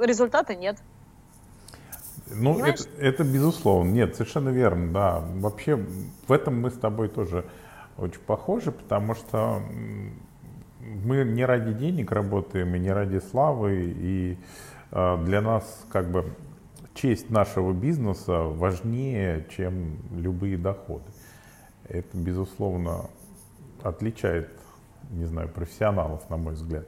[0.00, 0.78] результата нет.
[2.28, 3.90] Ну, это, это безусловно.
[3.90, 5.20] Нет, совершенно верно, да.
[5.36, 5.76] Вообще,
[6.26, 7.44] в этом мы с тобой тоже
[7.98, 9.62] очень похожи, потому что
[11.04, 14.38] мы не ради денег работаем и не ради славы, и
[14.92, 16.32] э, для нас как бы
[16.94, 21.04] честь нашего бизнеса важнее, чем любые доходы.
[21.88, 23.10] Это, безусловно,
[23.82, 24.50] отличает,
[25.10, 26.86] не знаю, профессионалов, на мой взгляд.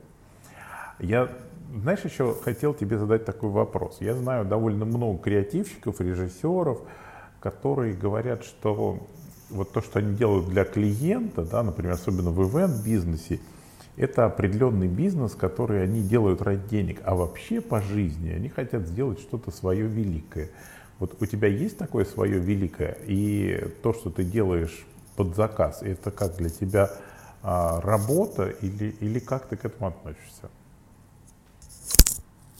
[0.98, 1.28] Я,
[1.72, 3.98] знаешь, еще хотел тебе задать такой вопрос.
[4.00, 6.80] Я знаю довольно много креативщиков, режиссеров,
[7.40, 9.06] которые говорят, что
[9.50, 13.40] вот то, что они делают для клиента, да, например, особенно в ивент-бизнесе,
[13.98, 19.20] это определенный бизнес, который они делают ради денег, а вообще по жизни они хотят сделать
[19.20, 20.50] что-то свое великое.
[20.98, 26.10] Вот у тебя есть такое свое великое, и то, что ты делаешь под заказ, это
[26.10, 26.90] как для тебя
[27.42, 30.50] а, работа или, или как ты к этому относишься?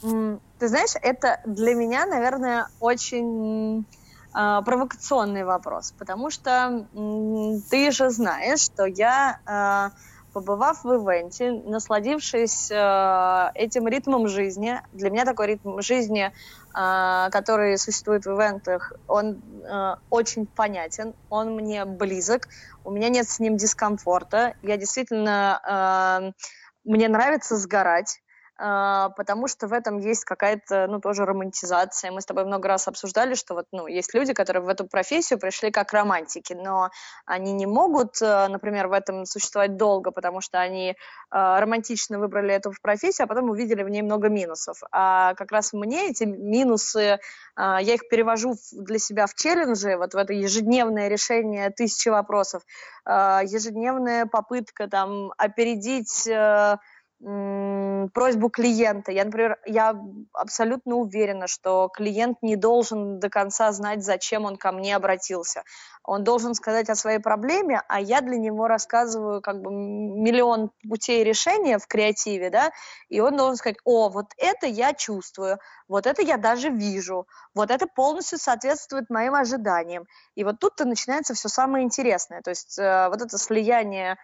[0.01, 3.85] Ты знаешь, это для меня, наверное, очень э,
[4.33, 9.99] провокационный вопрос, потому что э, ты же знаешь, что я, э,
[10.33, 17.79] побывав в ивенте, насладившись э, этим ритмом жизни, для меня такой ритм жизни, э, который
[17.79, 22.49] существует в ивентах, он э, очень понятен, он мне близок,
[22.85, 26.43] у меня нет с ним дискомфорта, я действительно, э,
[26.85, 28.21] мне нравится сгорать,
[28.59, 32.11] потому что в этом есть какая-то, ну, тоже романтизация.
[32.11, 35.39] Мы с тобой много раз обсуждали, что вот, ну, есть люди, которые в эту профессию
[35.39, 36.91] пришли как романтики, но
[37.25, 40.97] они не могут, э, например, в этом существовать долго, потому что они
[41.31, 44.79] а, романтично выбрали эту профессию, а потом увидели в ней много минусов.
[44.91, 47.19] А как раз мне эти минусы,
[47.55, 52.63] а, я их перевожу для себя в челленджи, вот в это ежедневное решение тысячи вопросов,
[53.07, 56.77] ежедневная попытка там опередить э,
[57.21, 59.11] просьбу клиента.
[59.11, 60.01] Я, например, я
[60.33, 65.65] абсолютно уверена, что клиент не должен до конца знать, зачем он ко мне обратился.
[66.05, 71.25] Он должен сказать о своей проблеме, а я для него рассказываю как бы миллион путей
[71.25, 72.71] решения в креативе, да,
[73.09, 77.71] и он должен сказать, о, вот это я чувствую, вот это я даже вижу, вот
[77.73, 80.07] это полностью соответствует моим ожиданиям.
[80.37, 82.43] И вот тут-то начинается все самое интересное.
[82.43, 84.17] То есть э, вот это слияние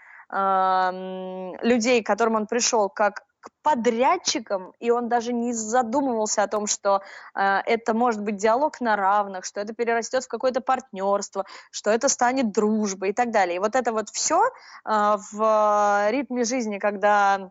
[1.62, 6.66] людей, к которым он пришел, как к подрядчикам, и он даже не задумывался о том,
[6.66, 7.03] что
[7.35, 12.09] э, это может быть диалог на равных, что это перерастет в какое-то партнерство, что это
[12.09, 13.57] станет дружбой и так далее.
[13.57, 17.51] И вот это вот все э, в ритме жизни, когда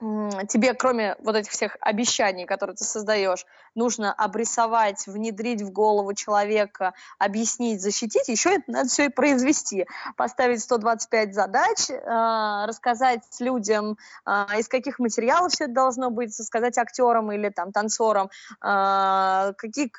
[0.00, 3.44] тебе, кроме вот этих всех обещаний, которые ты создаешь,
[3.78, 9.86] нужно обрисовать, внедрить в голову человека, объяснить, защитить, еще это надо все и произвести.
[10.16, 16.76] Поставить 125 задач, э, рассказать людям, э, из каких материалов все это должно быть, сказать
[16.76, 18.30] актерам или там танцорам,
[18.62, 19.90] э, какие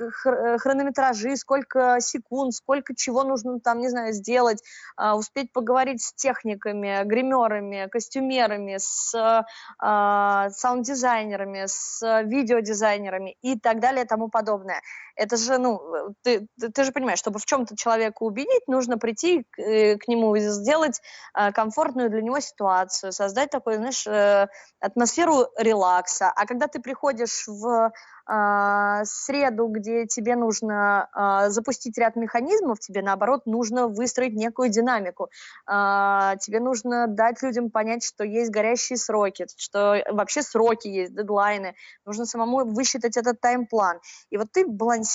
[0.57, 4.61] хронометражи, сколько секунд, сколько чего нужно там, не знаю, сделать,
[5.15, 9.13] успеть поговорить с техниками, гримерами, костюмерами, с
[9.79, 14.81] а, саунд-дизайнерами, с видеодизайнерами и так далее и тому подобное.
[15.19, 15.81] Это же, ну,
[16.23, 20.33] ты, ты же понимаешь, чтобы в чем-то человека убедить, нужно прийти к, э, к нему
[20.35, 21.01] и сделать
[21.33, 24.47] а, комфортную для него ситуацию, создать такую, знаешь, э,
[24.79, 26.31] атмосферу релакса.
[26.33, 27.91] А когда ты приходишь в
[28.31, 35.29] а, среду, где тебе нужно а, запустить ряд механизмов, тебе наоборот нужно выстроить некую динамику.
[35.65, 41.73] А, тебе нужно дать людям понять, что есть горящие сроки, что вообще сроки есть, дедлайны.
[42.05, 43.99] Нужно самому высчитать этот тайм-план.
[44.29, 45.08] И вот ты балансируешь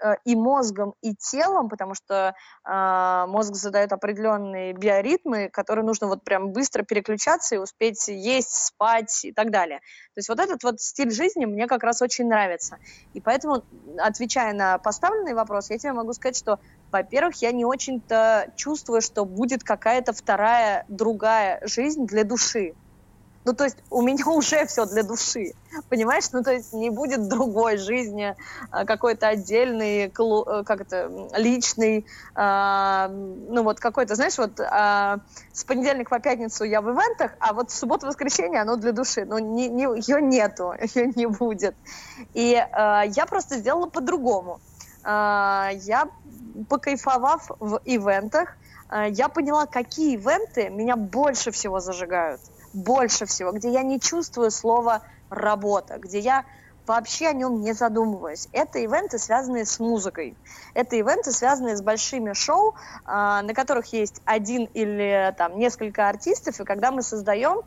[0.00, 6.50] э, и мозгом, и телом, потому что мозг задает определенные биоритмы, которые нужно вот прям
[6.52, 9.78] быстро переключаться и успеть есть, спать и так далее.
[10.14, 12.78] То есть вот этот вот стиль жизни мне как раз очень нравится.
[13.14, 13.64] И поэтому,
[13.98, 19.24] отвечая на поставленный вопрос, я тебе могу сказать, что, во-первых, я не очень-то чувствую, что
[19.24, 22.74] будет какая-то вторая, другая жизнь для души.
[23.44, 25.52] Ну, то есть у меня уже все для души,
[25.88, 26.24] понимаешь?
[26.32, 28.36] Ну, то есть не будет другой жизни,
[28.70, 35.18] а, какой-то отдельный, э, как это, личный, э, ну, вот какой-то, знаешь, вот э,
[35.52, 39.24] с понедельника по пятницу я в ивентах, а вот в субботу-воскресенье оно для души.
[39.24, 41.74] Ну, не, не, ее нету, ее не будет.
[42.34, 44.60] И э, я просто сделала по-другому.
[45.04, 46.08] Э, я,
[46.68, 48.56] покайфовав в ивентах,
[49.08, 52.42] я поняла, какие ивенты меня больше всего зажигают
[52.72, 56.44] больше всего, где я не чувствую слова работа, где я
[56.86, 58.48] вообще о нем не задумываясь.
[58.52, 60.36] Это ивенты, связанные с музыкой.
[60.74, 66.60] Это ивенты, связанные с большими шоу, а, на которых есть один или там несколько артистов,
[66.60, 67.60] и когда мы создаем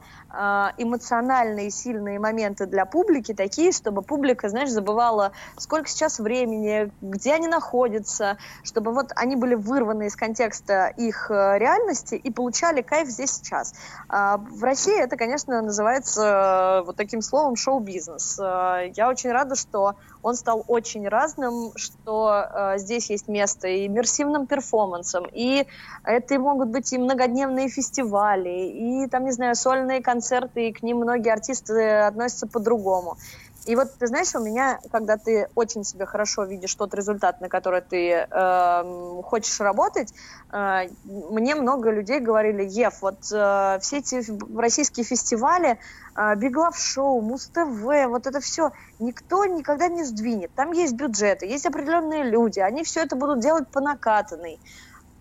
[0.78, 7.48] эмоциональные сильные моменты для публики, такие, чтобы публика, знаешь, забывала, сколько сейчас времени, где они
[7.48, 13.32] находятся, чтобы вот они были вырваны из контекста их э, реальности и получали кайф здесь
[13.32, 13.74] сейчас.
[14.10, 18.40] А, в России это, конечно, называется э, вот таким словом шоу-бизнес.
[18.40, 19.96] Э, я очень рада, что
[20.26, 25.68] он стал очень разным, что э, здесь есть место и иммерсивным перформансам, и
[26.04, 30.98] это могут быть и многодневные фестивали, и там, не знаю, сольные концерты, и к ним
[30.98, 33.18] многие артисты относятся по-другому.
[33.66, 37.50] И вот ты знаешь, у меня, когда ты очень себе хорошо видишь тот результат, на
[37.50, 40.14] который ты э, хочешь работать,
[40.52, 44.24] э, мне много людей говорили, Ев, вот э, все эти
[44.56, 45.80] российские фестивали,
[46.16, 50.52] э, Биглав-шоу, Муз-ТВ, вот это все, никто никогда не сдвинет.
[50.54, 54.60] Там есть бюджеты, есть определенные люди, они все это будут делать по накатанной.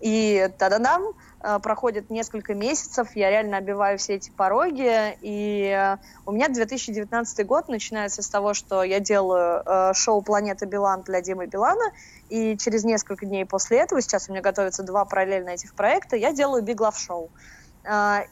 [0.05, 1.03] И тогда-дам,
[1.43, 5.97] э, проходит несколько месяцев, я реально обиваю все эти пороги, и э,
[6.27, 11.23] у меня 2019 год начинается с того, что я делаю э, шоу «Планета Билан» для
[11.23, 11.91] Димы Билана,
[12.29, 16.35] и через несколько дней после этого, сейчас у меня готовятся два параллельно этих проекта, я
[16.35, 17.31] делаю «Биг Лав Шоу».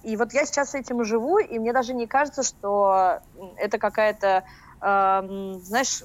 [0.02, 3.18] И вот я сейчас этим живу, и мне даже не кажется, что
[3.58, 4.44] это какая-то,
[4.80, 6.04] знаешь,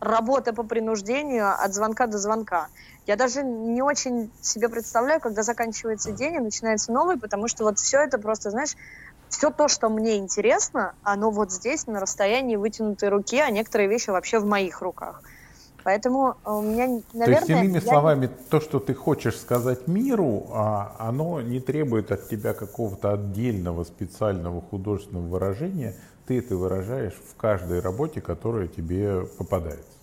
[0.00, 2.68] работа по принуждению от звонка до звонка.
[3.06, 7.78] Я даже не очень себе представляю, когда заканчивается день и начинается новый, потому что вот
[7.78, 8.76] все это просто, знаешь,
[9.28, 14.10] все то, что мне интересно, оно вот здесь, на расстоянии вытянутой руки, а некоторые вещи
[14.10, 15.22] вообще в моих руках.
[15.86, 17.26] Поэтому у меня, наверное...
[17.26, 17.80] То есть, иными я...
[17.80, 23.84] словами, то, что ты хочешь сказать миру, а, оно не требует от тебя какого-то отдельного
[23.84, 25.94] специального художественного выражения.
[26.26, 29.96] Ты это выражаешь в каждой работе, которая тебе попадается.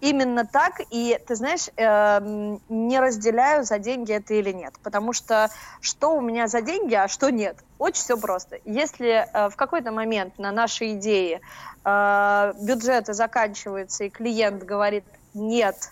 [0.00, 5.50] Именно так, и ты знаешь, э, не разделяю, за деньги это или нет, потому что
[5.80, 8.60] что у меня за деньги, а что нет, очень все просто.
[8.64, 11.40] Если э, в какой-то момент на нашей идее
[11.84, 15.04] э, бюджеты заканчиваются, и клиент говорит
[15.34, 15.90] нет,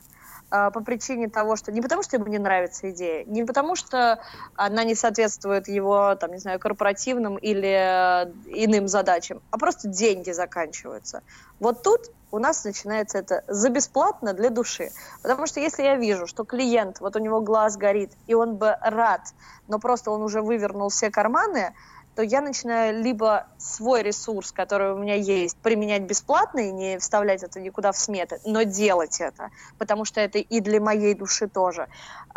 [0.49, 4.21] по причине того, что не потому, что ему не нравится идея, не потому, что
[4.55, 10.31] она не соответствует его, там, не знаю, корпоративным или э, иным задачам, а просто деньги
[10.31, 11.23] заканчиваются.
[11.59, 14.91] Вот тут у нас начинается это за бесплатно для души.
[15.23, 18.77] Потому что если я вижу, что клиент, вот у него глаз горит, и он бы
[18.81, 19.23] рад,
[19.69, 21.75] но просто он уже вывернул все карманы,
[22.17, 27.43] то я начинаю либо свой ресурс, который у меня есть, применять бесплатно и не вставлять
[27.43, 31.89] это никуда в сметы, но делать это, потому что это и для моей души тоже.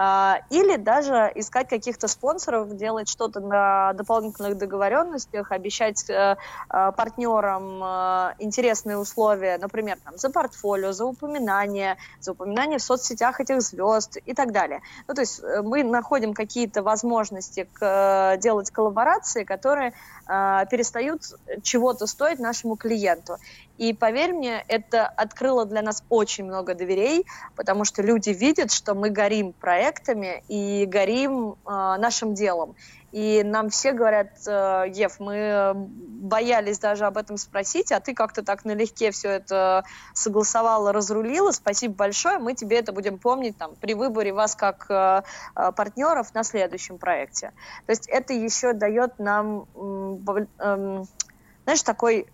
[0.02, 6.38] А, или даже искать каких-то спонсоров, делать что-то на дополнительных договоренностях, обещать э,
[6.70, 13.42] э, партнерам э, интересные условия, например, там, за портфолио, за упоминание, за упоминание в соцсетях
[13.42, 14.80] этих звезд и так далее.
[15.10, 19.92] Ну, то есть мы находим какие-то возможности к, делать коллаборации, которые
[20.26, 21.24] перестают
[21.64, 23.38] чего-то стоить нашему клиенту.
[23.80, 27.26] И поверь мне, это открыло для нас очень много доверей,
[27.56, 32.76] потому что люди видят, что мы горим проектами и горим э, нашим делом.
[33.14, 38.44] И нам все говорят, э, Ев, мы боялись даже об этом спросить, а ты как-то
[38.44, 41.52] так налегке все это согласовала, разрулила.
[41.52, 45.22] Спасибо большое, мы тебе это будем помнить там, при выборе вас как э,
[45.56, 47.54] э, партнеров на следующем проекте.
[47.86, 51.08] То есть это еще дает нам, эм,
[51.64, 52.28] знаешь, такой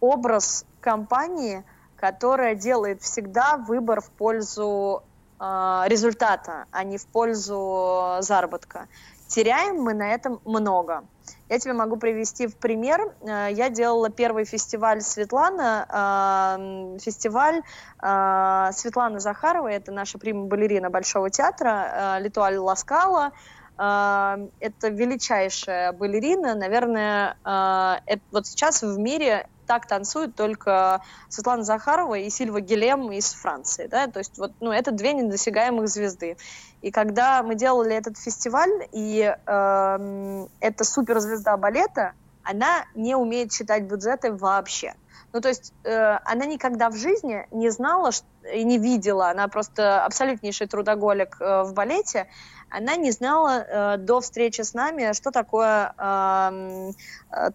[0.00, 1.64] образ компании,
[1.96, 5.02] которая делает всегда выбор в пользу
[5.40, 8.88] результата, а не в пользу заработка.
[9.28, 11.04] Теряем мы на этом много.
[11.50, 13.12] Я тебе могу привести в пример.
[13.20, 17.62] Э, я делала первый фестиваль Светлана, э, фестиваль
[18.02, 23.32] э, Светланы Захаровой, это наша прима-балерина Большого театра, Литуаль Ласкала.
[23.76, 32.28] Это величайшая балерина, наверное, это вот сейчас в мире так танцуют только Светлана Захарова и
[32.30, 36.36] Сильва Гелем из Франции, да, то есть вот, ну, это две недосягаемых звезды.
[36.82, 42.12] И когда мы делали этот фестиваль, и э, эта суперзвезда балета,
[42.42, 44.94] она не умеет считать бюджеты вообще.
[45.32, 49.48] Ну, то есть э, она никогда в жизни не знала что, и не видела, она
[49.48, 52.28] просто абсолютнейший трудоголик э, в балете,
[52.70, 56.92] она не знала э, до встречи с нами, что такое э,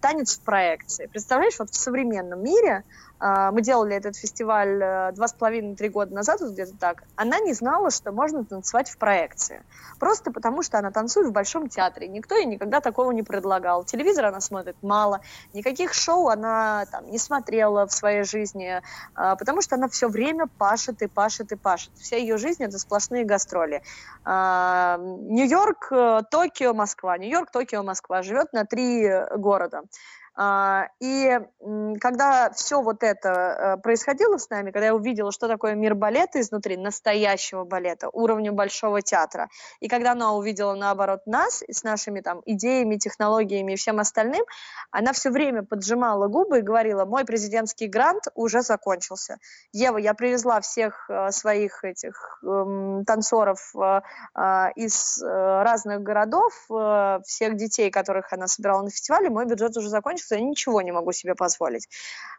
[0.02, 1.08] танец в проекции.
[1.08, 2.84] Представляешь, вот в современном мире
[3.24, 7.54] мы делали этот фестиваль э, два с половиной-три года назад, вот где-то так, она не
[7.54, 9.64] знала, что можно танцевать в проекции.
[9.98, 12.10] Просто потому, что она танцует в Большом театре.
[12.10, 13.86] Никто ей никогда такого не предлагал.
[13.86, 15.22] Телевизор она смотрит мало,
[15.54, 18.82] никаких шоу она там не смотрела в своей жизни,
[19.16, 21.94] а, потому что она все время пашет и пашет и пашет.
[21.96, 23.84] Вся ее жизнь— это сплошные гастроли.
[24.26, 27.18] А, Нью-Йорк, э, Токио, Москва.
[27.18, 28.22] Нью-Йорк, Токио, Москва.
[28.22, 29.84] Живет на три города.
[30.36, 31.40] А, и
[32.02, 36.42] когда все вот это э, происходило с нами, когда я увидела, что такое мир балета
[36.42, 42.42] изнутри, настоящего балета, уровня большого театра, и когда она увидела, наоборот, нас с нашими там
[42.46, 44.44] идеями, технологиями и всем остальным,
[44.90, 49.38] она все время поджимала губы и говорила, мой президентский грант уже закончился.
[49.72, 54.02] Ева, я привезла всех э, своих этих эм, танцоров э,
[54.76, 56.54] из разных городов,
[57.26, 61.12] всех детей, которых она собирала на фестивале, мой бюджет уже закончился, я ничего не могу
[61.12, 61.88] себе позволить.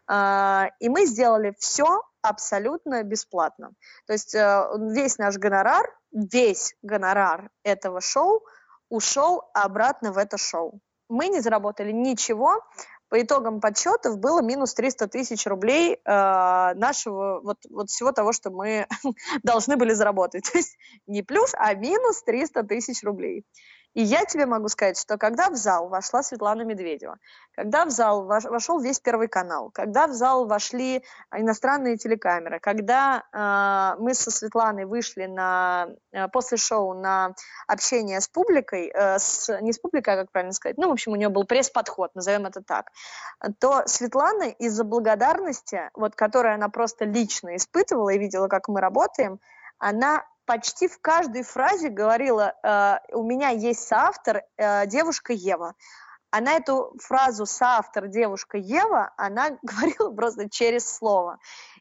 [0.07, 3.71] А, и мы сделали все абсолютно бесплатно.
[4.07, 8.43] То есть э, весь наш гонорар, весь гонорар этого шоу
[8.89, 10.79] ушел обратно в это шоу.
[11.07, 12.63] Мы не заработали ничего,
[13.09, 18.49] по итогам подсчетов было минус 300 тысяч рублей э, нашего, вот, вот всего того, что
[18.49, 18.87] мы
[19.43, 20.49] должны были заработать.
[20.51, 20.75] То есть
[21.05, 23.45] не плюс, а минус 300 тысяч рублей.
[23.95, 27.17] И я тебе могу сказать, что когда в зал вошла Светлана Медведева,
[27.55, 31.01] когда в зал вошел весь Первый канал, когда в зал вошли
[31.33, 37.35] иностранные телекамеры, когда э, мы со Светланой вышли на, э, после шоу на
[37.67, 41.13] общение с публикой, э, с, не с публикой, а как правильно сказать, ну, в общем,
[41.13, 42.91] у нее был пресс-подход, назовем это так,
[43.59, 49.39] то Светлана из-за благодарности, вот, которую она просто лично испытывала и видела, как мы работаем,
[49.77, 55.75] она почти в каждой фразе говорила, э, у меня есть соавтор э, девушка Ева.
[56.31, 61.39] Она эту фразу соавтор девушка Ева, она говорила просто через слово.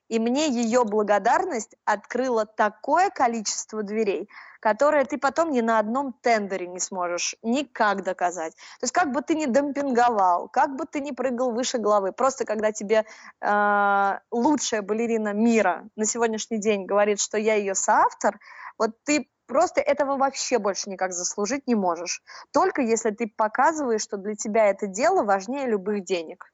[0.09, 4.29] И мне ее благодарность открыла такое количество дверей,
[4.61, 8.55] которое ты потом ни на одном тендере не сможешь никак доказать.
[8.55, 12.45] То есть как бы ты ни демпинговал, как бы ты ни прыгал выше головы, просто
[12.45, 13.05] когда тебе
[13.41, 18.39] э, лучшая балерина мира на сегодняшний день говорит, что я ее соавтор,
[18.79, 22.23] вот ты просто этого вообще больше никак заслужить не можешь.
[22.53, 26.54] Только если ты показываешь, что для тебя это дело важнее любых денег.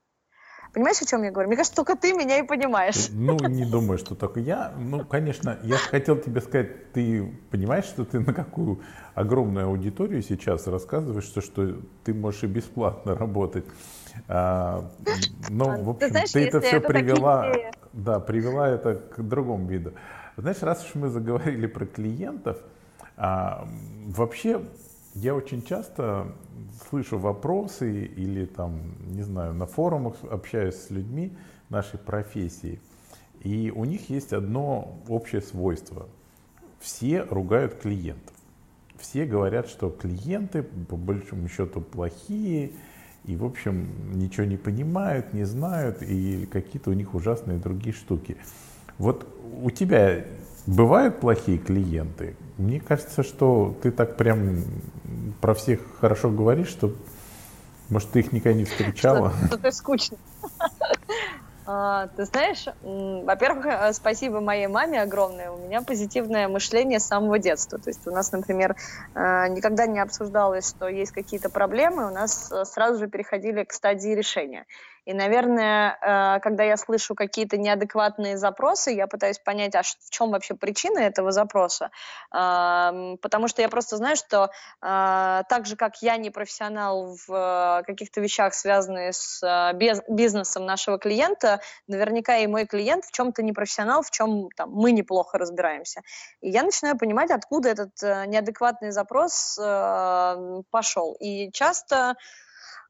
[0.73, 1.49] Понимаешь, о чем я говорю?
[1.49, 3.09] Мне кажется, только ты меня и понимаешь.
[3.11, 4.73] Ну, не думаю, что только я.
[4.79, 8.81] Ну, конечно, я хотел тебе сказать, ты понимаешь, что ты на какую
[9.15, 13.65] огромную аудиторию сейчас рассказываешь, что, что ты можешь и бесплатно работать.
[14.29, 14.89] А,
[15.49, 17.73] но, в общем, ты, знаешь, ты это все это привела, такие...
[17.93, 19.93] да, привела это к другому виду.
[20.37, 22.59] Знаешь, раз уж мы заговорили про клиентов,
[23.17, 23.67] а,
[24.07, 24.63] вообще
[25.15, 26.33] я очень часто
[26.89, 31.33] слышу вопросы или там, не знаю, на форумах общаюсь с людьми
[31.69, 32.81] нашей профессии,
[33.43, 36.09] и у них есть одно общее свойство.
[36.79, 38.35] Все ругают клиентов.
[38.99, 42.73] Все говорят, что клиенты по большому счету плохие,
[43.25, 48.37] и, в общем, ничего не понимают, не знают, и какие-то у них ужасные другие штуки.
[48.99, 49.27] Вот
[49.63, 50.25] у тебя
[50.67, 52.37] бывают плохие клиенты?
[52.59, 54.65] Мне кажется, что ты так прям
[55.41, 56.93] про всех хорошо говоришь, что,
[57.89, 59.33] может, ты их никогда не встречала.
[59.47, 60.17] Что, ты скучно.
[61.73, 65.53] А, ты знаешь, во-первых, э, спасибо моей маме огромное.
[65.53, 67.79] У меня позитивное мышление с самого детства.
[67.79, 68.75] То есть у нас, например,
[69.15, 73.73] э, никогда не обсуждалось, что есть какие-то проблемы, у нас э, сразу же переходили к
[73.73, 74.67] стадии решения.
[75.11, 80.31] И, наверное, э, когда я слышу какие-то неадекватные запросы, я пытаюсь понять, а в чем
[80.31, 81.91] вообще причина этого запроса.
[82.31, 87.83] Потому что я просто знаю, что э, так же, как я не профессионал в э,
[87.83, 89.73] каких-то вещах, связанных с
[90.09, 94.93] бизнесом нашего клиента, наверняка и мой клиент в чем-то не профессионал, в чем там, мы
[94.93, 96.03] неплохо разбираемся.
[96.41, 99.59] И я начинаю понимать, откуда этот неадекватный запрос
[100.71, 101.17] пошел.
[101.19, 102.15] И часто а,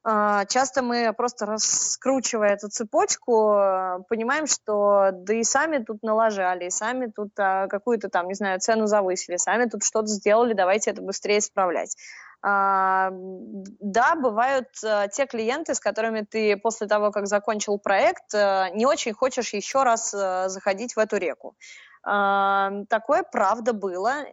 [0.05, 3.53] часто мы просто раскручивая эту цепочку,
[4.09, 8.61] понимаем, что да и сами тут налажали, и сами тут а, какую-то там, не знаю,
[8.61, 11.97] цену завысили, сами тут что-то сделали, давайте это быстрее исправлять.
[12.43, 14.69] А, да, бывают
[15.13, 20.11] те клиенты, с которыми ты после того, как закончил проект, не очень хочешь еще раз
[20.11, 21.57] заходить в эту реку.
[22.03, 24.25] Такое правда было.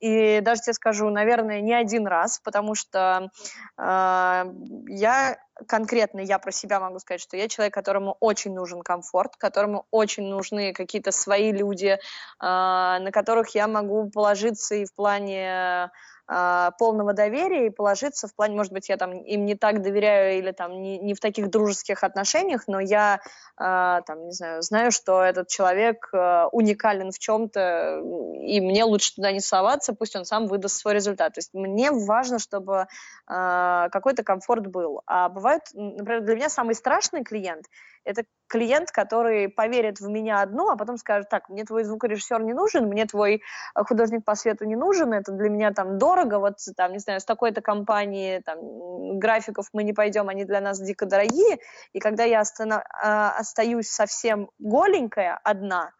[0.00, 3.30] И даже тебе скажу, наверное, не один раз, потому что
[3.76, 9.86] я конкретно я про себя могу сказать, что я человек, которому очень нужен комфорт, которому
[9.90, 11.98] очень нужны какие-то свои люди,
[12.40, 15.90] на которых я могу положиться и в плане
[16.30, 20.38] а, полного доверия и положиться в плане, может быть, я там им не так доверяю
[20.38, 23.20] или там не, не в таких дружеских отношениях, но я
[23.56, 28.02] а, там, не знаю, знаю, что этот человек а, уникален в чем-то,
[28.42, 31.32] и мне лучше туда не соваться, пусть он сам выдаст свой результат.
[31.32, 32.88] То есть мне важно, чтобы
[33.26, 35.00] а, какой-то комфорт был.
[35.06, 37.64] А бывает, например, для меня самый страшный клиент–
[38.08, 42.54] это клиент, который поверит в меня одну, а потом скажет, так, мне твой звукорежиссер не
[42.54, 46.56] нужен, мне твой э, художник по свету не нужен, это для меня там дорого, вот
[46.76, 51.06] там, не знаю, с такой-то компании там графиков мы не пойдем, они для нас дико
[51.06, 51.58] дорогие,
[51.92, 52.82] и когда я останов...
[53.02, 55.92] А, остаюсь совсем голенькая одна,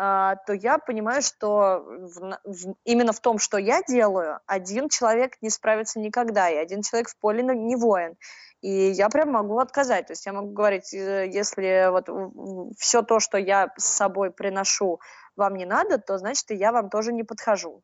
[0.00, 5.50] то я понимаю, что в, в, именно в том, что я делаю, один человек не
[5.50, 8.16] справится никогда, и один человек в поле не воин.
[8.62, 10.06] И я прям могу отказать.
[10.06, 12.08] То есть я могу говорить, э, если вот
[12.78, 15.00] все то, что я с собой приношу,
[15.36, 17.82] вам не надо, то значит и я вам тоже не подхожу.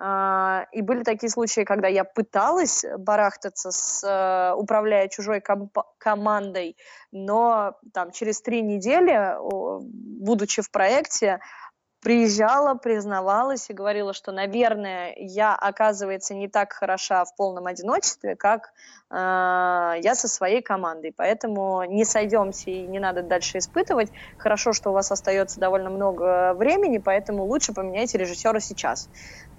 [0.00, 5.42] А, и были такие случаи, когда я пыталась барахтаться, с, э, управляя чужой
[5.98, 6.76] командой,
[7.10, 9.34] но там через три недели,
[10.20, 11.40] будучи в проекте,
[12.00, 18.72] приезжала, признавалась и говорила, что, наверное, я, оказывается, не так хороша в полном одиночестве, как
[19.10, 21.12] э, я со своей командой.
[21.16, 24.10] Поэтому не сойдемся и не надо дальше испытывать.
[24.38, 29.08] Хорошо, что у вас остается довольно много времени, поэтому лучше поменяйте режиссера сейчас.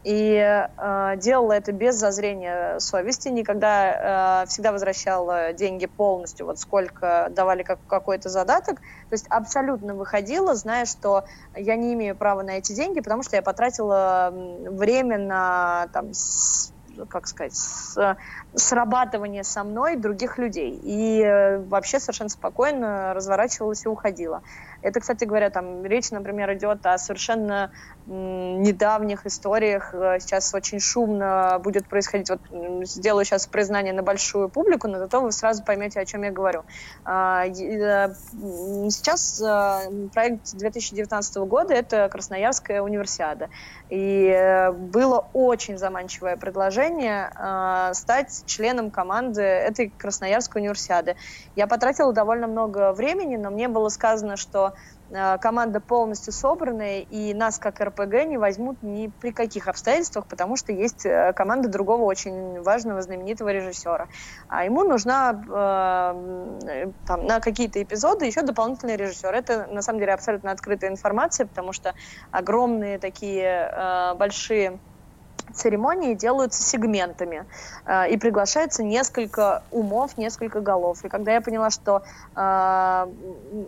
[0.04, 7.28] И э, делала это без зазрения совести, никогда э, всегда возвращала деньги полностью, вот сколько
[7.32, 8.80] давали как, какой-то задаток.
[8.80, 13.36] То есть абсолютно выходила, зная, что я не имею права на эти деньги, потому что
[13.36, 16.72] я потратила время на там, с,
[17.10, 18.16] как сказать, с,
[18.56, 20.80] срабатывание со мной других людей.
[20.82, 24.44] И э, вообще совершенно спокойно разворачивалась и уходила.
[24.82, 27.72] Это, кстати говоря, там речь, например, идет о совершенно
[28.10, 29.94] недавних историях.
[29.94, 32.30] Э, сейчас очень шумно будет происходить.
[32.30, 32.42] Вот
[32.88, 36.64] сделаю сейчас признание на большую публику, но зато вы сразу поймете, о чем я говорю.
[37.06, 38.14] А, э,
[38.90, 43.50] сейчас э, проект 2019 года– это Красноярская универсиада.
[43.90, 47.32] И было очень заманчивое предложение
[47.94, 51.16] стать членом команды этой Красноярской универсиады.
[51.56, 54.74] Я потратила довольно много времени, но мне было сказано, что
[55.42, 60.72] команда полностью собранная, и нас, как РПГ, не возьмут ни при каких обстоятельствах, потому что
[60.72, 64.08] есть э, команда другого очень важного, знаменитого режиссера.
[64.48, 69.34] А ему нужна э, там, на какие-то эпизоды еще дополнительный режиссер.
[69.34, 71.94] Это, на самом деле, абсолютно открытая информация, потому что
[72.32, 74.80] огромные такие э, большие
[75.54, 77.46] церемонии делаются сегментами
[77.86, 81.04] э, и приглашается несколько умов, несколько голов.
[81.06, 82.04] И когда я поняла, что
[82.36, 83.08] э,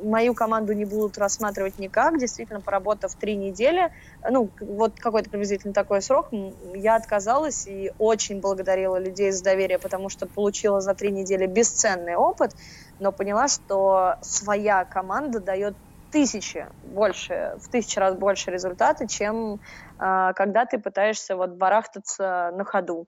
[0.03, 3.91] мою команду не будут рассматривать никак, действительно, поработав три недели,
[4.29, 6.29] ну, вот какой-то приблизительно такой срок,
[6.73, 12.15] я отказалась и очень благодарила людей за доверие, потому что получила за три недели бесценный
[12.15, 12.55] опыт,
[12.99, 15.75] но поняла, что своя команда дает
[16.11, 19.59] тысячи больше, в тысячу раз больше результата, чем
[20.01, 23.07] когда ты пытаешься вот барахтаться на ходу.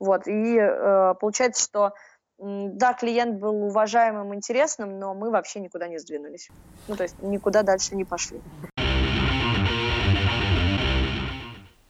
[0.00, 1.92] Вот, и э, получается, что
[2.38, 6.50] да, клиент был уважаемым, интересным, но мы вообще никуда не сдвинулись.
[6.88, 8.40] Ну, то есть никуда дальше не пошли.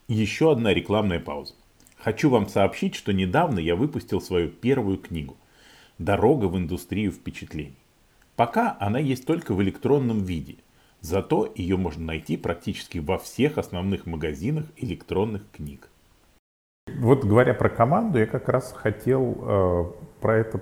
[0.06, 1.54] Еще одна рекламная пауза.
[1.96, 5.36] Хочу вам сообщить, что недавно я выпустил свою первую книгу
[5.98, 7.78] «Дорога в индустрию впечатлений».
[8.36, 10.58] Пока она есть только в электронном виде,
[11.06, 15.88] зато ее можно найти практически во всех основных магазинах электронных книг.
[16.98, 19.84] Вот говоря про команду, я как раз хотел э,
[20.20, 20.60] про это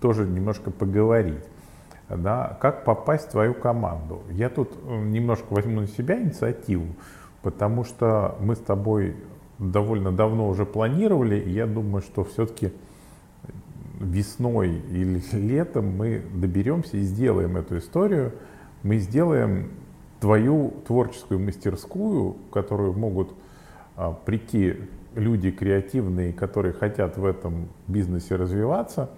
[0.00, 1.44] тоже немножко поговорить.
[2.08, 4.22] Да, как попасть в твою команду?
[4.30, 6.86] Я тут э, немножко возьму на себя инициативу,
[7.42, 9.16] потому что мы с тобой
[9.58, 12.72] довольно давно уже планировали, и я думаю, что все-таки
[14.00, 18.32] весной или летом мы доберемся и сделаем эту историю.
[18.82, 19.70] Мы сделаем
[20.22, 23.34] твою творческую мастерскую, в которую могут
[23.96, 24.76] а, прийти
[25.16, 29.10] люди креативные, которые хотят в этом бизнесе развиваться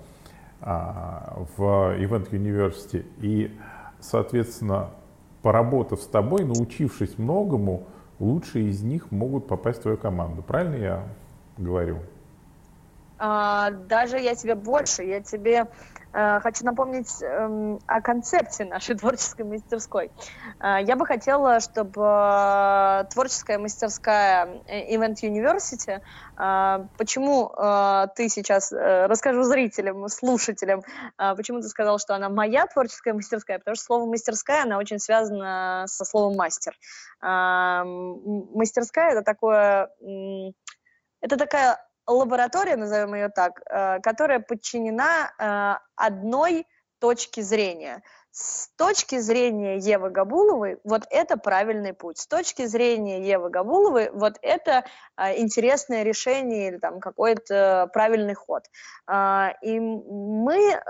[0.62, 3.04] а, в Event University.
[3.20, 3.54] И,
[4.00, 4.92] соответственно,
[5.42, 7.84] поработав с тобой, научившись многому,
[8.18, 10.42] лучшие из них могут попасть в твою команду.
[10.42, 11.04] Правильно я
[11.58, 11.98] говорю?
[13.18, 15.66] А, даже я тебе больше, я тебе
[16.14, 20.10] хочу напомнить э, о концепции нашей творческой мастерской.
[20.60, 26.00] Э, я бы хотела, чтобы э, творческая мастерская э, Event University,
[26.38, 30.82] э, почему э, ты сейчас, э, расскажу зрителям, слушателям,
[31.18, 35.00] э, почему ты сказал, что она моя творческая мастерская, потому что слово мастерская, она очень
[35.00, 36.74] связана со словом мастер.
[37.22, 40.52] Э, мастерская это такое, э,
[41.20, 46.66] это такая лаборатория, назовем ее так, э, которая подчинена э, одной
[46.98, 48.02] точке зрения.
[48.30, 52.18] С точки зрения Евы Габуловой, вот это правильный путь.
[52.18, 54.84] С точки зрения Евы Габуловой, вот это
[55.14, 58.64] а, интересное решение или там какой-то правильный ход.
[59.62, 60.82] И мы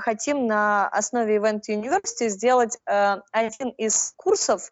[0.00, 4.68] хотим на основе Event University сделать один из курсов,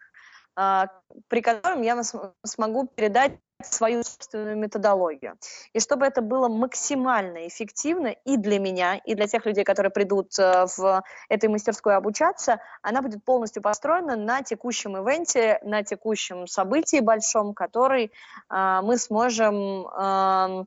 [0.57, 2.03] при котором я
[2.45, 3.33] смогу передать
[3.67, 5.37] свою собственную методологию.
[5.73, 10.39] И чтобы это было максимально эффективно и для меня, и для тех людей, которые придут
[10.39, 17.01] э, в этой мастерской обучаться, она будет полностью построена на текущем ивенте, на текущем событии
[17.01, 18.13] большом, который
[18.51, 20.65] э, мы сможем э,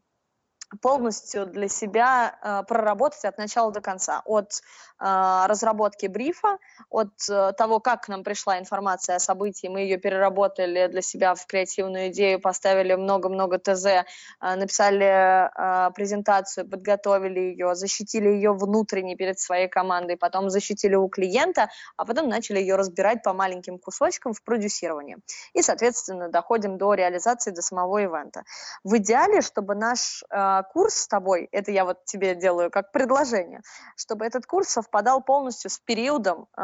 [0.81, 4.61] полностью для себя э, проработать от начала до конца, от
[4.99, 6.57] э, разработки брифа,
[6.89, 11.35] от э, того, как к нам пришла информация о событии, мы ее переработали для себя
[11.35, 14.03] в креативную идею, поставили много-много ТЗ, э,
[14.41, 21.69] написали э, презентацию, подготовили ее, защитили ее внутренне перед своей командой, потом защитили у клиента,
[21.97, 25.17] а потом начали ее разбирать по маленьким кусочкам в продюсировании.
[25.53, 28.43] И, соответственно, доходим до реализации, до самого ивента.
[28.83, 33.61] В идеале, чтобы наш э, курс с тобой, это я вот тебе делаю как предложение,
[33.95, 36.61] чтобы этот курс совпадал полностью с периодом э,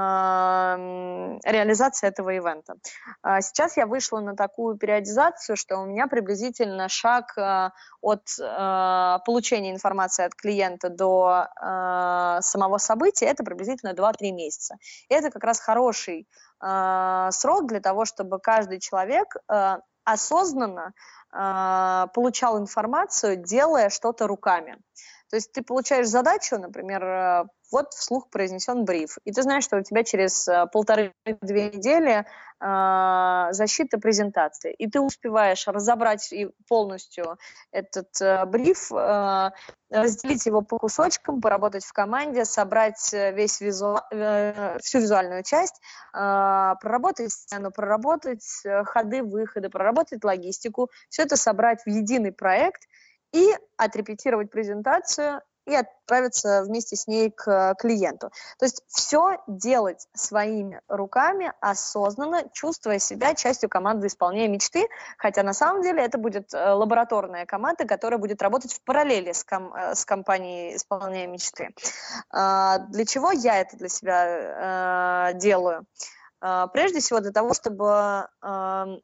[1.43, 2.75] реализации этого ивента.
[3.23, 7.69] Э, сейчас я вышла на такую периодизацию, что у меня приблизительно шаг э,
[8.01, 14.75] от э, получения информации от клиента до э, самого события, это приблизительно 2-3 месяца.
[15.09, 16.27] И это как раз хороший
[16.61, 20.93] э, срок для того, чтобы каждый человек э, осознанно
[21.31, 24.77] получал информацию, делая что-то руками.
[25.29, 29.77] То есть ты получаешь задачу, например, э, вот вслух произнесен бриф, и ты знаешь, что
[29.77, 32.25] у тебя через э, полторы-две недели
[32.59, 36.33] э, защита презентации, и ты успеваешь разобрать
[36.67, 37.37] полностью
[37.71, 39.51] этот э, бриф, э,
[39.91, 43.99] разделить его по кусочкам, поработать в команде, собрать э, весь визу...
[44.11, 45.79] э, всю визуальную часть,
[46.13, 52.81] э, проработать сцену, проработать ходы, выходы, проработать логистику, все это собрать в единый проект
[53.31, 58.31] и отрепетировать презентацию и отправиться вместе с ней к клиенту.
[58.57, 65.53] То есть все делать своими руками, осознанно, чувствуя себя частью команды исполнения мечты, хотя на
[65.53, 69.95] самом деле это будет э, лабораторная команда, которая будет работать в параллели с, ком э,
[69.95, 71.69] с компанией исполнения мечты.
[72.31, 75.85] А, для чего я это для себя э, делаю?
[76.41, 78.27] А, прежде всего для того, чтобы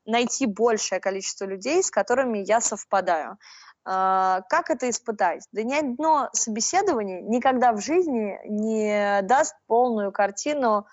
[0.06, 3.38] найти большее количество людей, с которыми я совпадаю.
[3.86, 5.48] А, как это испытать?
[5.52, 10.88] Да ни одно собеседование никогда в жизни не даст полную картину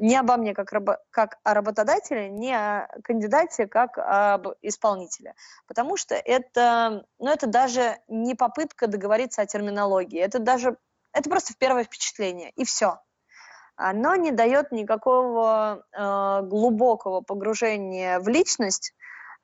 [0.00, 5.34] ни обо мне как, рабо, как о работодателе, ни о кандидате как об исполнителе.
[5.66, 10.76] Потому что это, ну, это даже не попытка договориться о терминологии, это даже
[11.12, 13.00] это просто первое впечатление, и все.
[13.76, 18.94] Оно не дает никакого э, глубокого погружения в личность,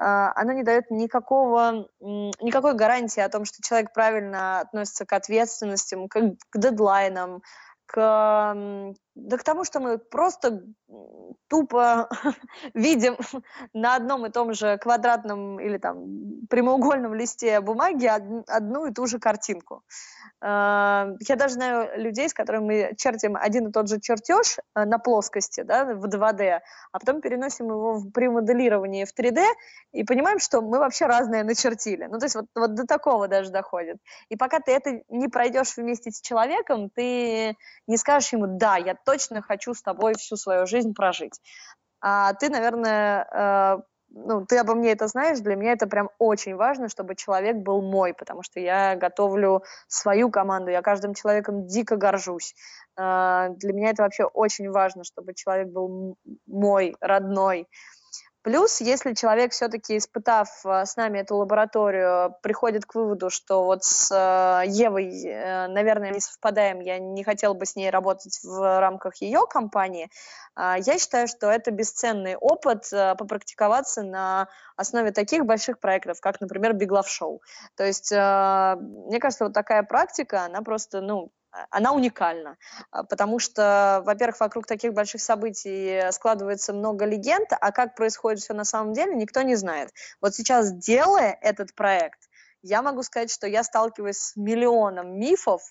[0.03, 6.19] оно не дает никакого, никакой гарантии о том, что человек правильно относится к ответственностям, к,
[6.51, 7.43] к дедлайнам,
[7.87, 10.63] к, да к тому, что мы просто
[11.49, 12.09] тупо
[12.75, 13.17] видим
[13.75, 19.19] на одном и том же квадратном или там прямоугольном листе бумаги одну и ту же
[19.19, 19.83] картинку.
[20.41, 24.85] А, я даже знаю людей, с которыми мы чертим один и тот же чертеж э,
[24.85, 26.61] на плоскости, да, в 2D,
[26.93, 29.45] а потом переносим его при моделировании в 3D
[29.93, 32.07] и понимаем, что мы вообще разные начертили.
[32.07, 33.99] Ну, то есть вот, вот до такого даже доходит.
[34.31, 37.57] И пока ты это не пройдешь вместе с человеком, ты
[37.87, 41.41] не скажешь ему, да, я точно хочу с тобой всю свою жизнь прожить.
[42.01, 43.83] А ты, наверное, э,
[44.15, 47.81] ну, ты обо мне это знаешь, для меня это прям очень важно, чтобы человек был
[47.81, 52.55] мой, потому что я готовлю свою команду, я каждым человеком дико горжусь.
[52.99, 57.69] Э, для меня это вообще очень важно, чтобы человек был мой, родной.
[58.43, 63.85] Плюс, если человек все-таки, испытав э, с нами эту лабораторию, приходит к выводу, что вот
[63.85, 68.81] с э, Евой, э, наверное, не совпадаем, я не хотел бы с ней работать в
[68.81, 70.11] рамках ее компании,
[70.55, 76.89] я считаю, что это бесценный опыт попрактиковаться на основе таких больших проектов, как, например, Big
[76.89, 77.39] Love Show.
[77.75, 81.33] То есть, мне кажется, вот такая практика, она просто, ну,
[81.71, 82.57] она уникальна,
[82.91, 88.55] а, потому что, во-первых, вокруг таких больших событий складывается много легенд, а как происходит все
[88.55, 89.91] на самом деле, никто не знает.
[90.21, 92.21] Вот сейчас, делая этот проект,
[92.63, 95.63] я могу сказать, что я сталкиваюсь с миллионом мифов,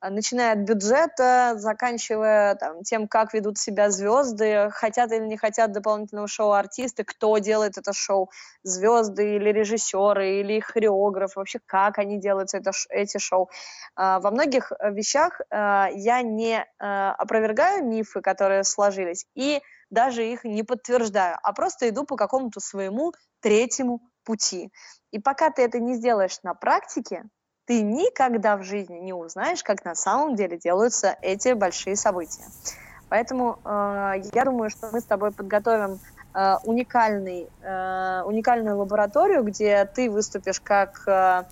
[0.00, 5.72] а, начиная от бюджета, заканчивая там, тем, как ведут себя звезды, хотят или не хотят
[5.72, 8.30] дополнительного шоу артисты, кто делает это шоу,
[8.62, 13.50] звезды или режиссеры, или хореографы, вообще как они делают это, эти шоу.
[13.94, 20.44] А, во многих э, вещах а, я не опровергаю мифы, которые сложились, и даже их
[20.44, 24.70] не подтверждаю, а просто иду по какому-то своему третьему пути.
[25.10, 27.24] И пока ты это не сделаешь на практике,
[27.66, 32.44] ты никогда в жизни не узнаешь, как на самом деле делаются эти большие события.
[33.08, 36.00] Поэтому э, я думаю, что мы с тобой подготовим
[36.34, 41.44] э, уникальный, э, уникальную лабораторию, где ты выступишь как э,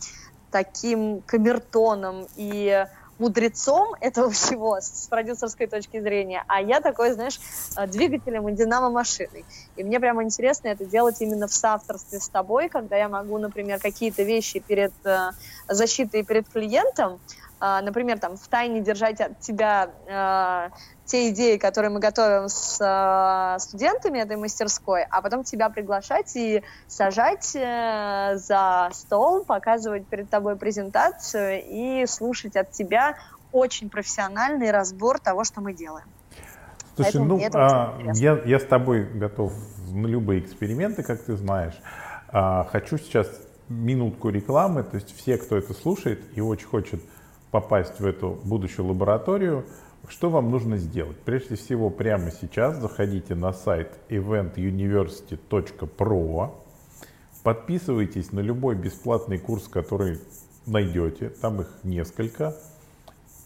[0.50, 2.86] таким камертоном и
[3.18, 7.40] мудрецом этого всего с продюсерской точки зрения, а я такой, знаешь,
[7.76, 9.44] э, двигателем и динамо-машиной.
[9.76, 13.80] И мне прямо интересно это делать именно в соавторстве с тобой, когда я могу, например,
[13.80, 15.30] какие-то вещи перед э,
[15.68, 17.20] защитой перед клиентом,
[17.60, 19.90] например, там, в тайне держать от тебя
[21.08, 26.62] те идеи, которые мы готовим с э, студентами этой мастерской, а потом тебя приглашать и
[26.86, 33.16] сажать э, за стол, показывать перед тобой презентацию и слушать от тебя
[33.52, 36.06] очень профессиональный разбор того, что мы делаем.
[36.94, 39.54] Слушай, Поэтому ну, а, я, я с тобой готов
[39.90, 41.80] на любые эксперименты, как ты знаешь.
[42.28, 43.28] А, хочу сейчас
[43.70, 47.00] минутку рекламы, то есть все, кто это слушает и очень хочет
[47.50, 49.66] попасть в эту будущую лабораторию,
[50.08, 51.18] что вам нужно сделать?
[51.18, 56.54] Прежде всего, прямо сейчас заходите на сайт eventuniversity.pro,
[57.42, 60.18] подписывайтесь на любой бесплатный курс, который
[60.66, 62.56] найдете, там их несколько.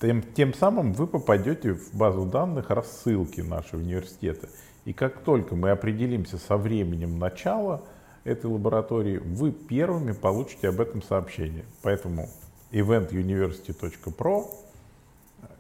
[0.01, 4.49] Тем, тем самым вы попадете в базу данных рассылки нашего университета.
[4.85, 7.83] И как только мы определимся со временем начала
[8.25, 11.65] этой лаборатории, вы первыми получите об этом сообщение.
[11.83, 12.29] Поэтому
[12.73, 14.47] eventuniversity.pro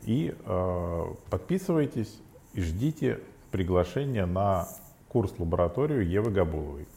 [0.02, 2.18] и э, подписывайтесь
[2.54, 4.68] и ждите приглашения на
[5.08, 6.88] курс-лабораторию Евы Габуловой.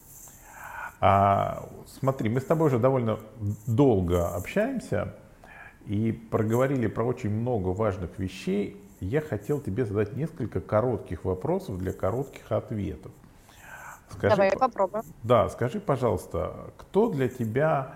[1.00, 3.20] А, смотри, мы с тобой уже довольно
[3.66, 5.14] долго общаемся
[5.86, 8.80] и проговорили про очень много важных вещей.
[9.00, 13.12] Я хотел тебе задать несколько коротких вопросов для коротких ответов.
[14.08, 15.04] Скажи, Давай попробуем.
[15.22, 17.94] Да, скажи, пожалуйста, кто для тебя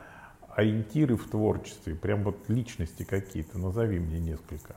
[0.54, 4.76] ориентиры в творчестве, прям вот личности какие-то, назови мне несколько.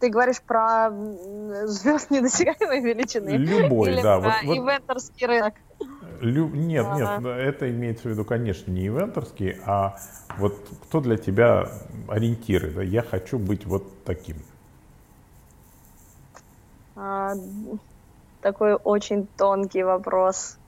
[0.00, 0.90] Ты говоришь про
[1.66, 3.30] звезд недосягаемой величины?
[3.30, 4.18] Любой, Или да.
[4.18, 5.54] Про вот, ивенторский рынок?
[6.20, 6.48] Лю...
[6.48, 7.18] Нет, ага.
[7.18, 9.96] нет, это имеется в виду, конечно, не ивенторский, а
[10.38, 11.68] вот кто для тебя
[12.08, 12.70] ориентиры?
[12.70, 12.82] Да?
[12.82, 14.36] Я хочу быть вот таким.
[16.96, 17.34] А,
[18.40, 20.58] такой очень тонкий вопрос.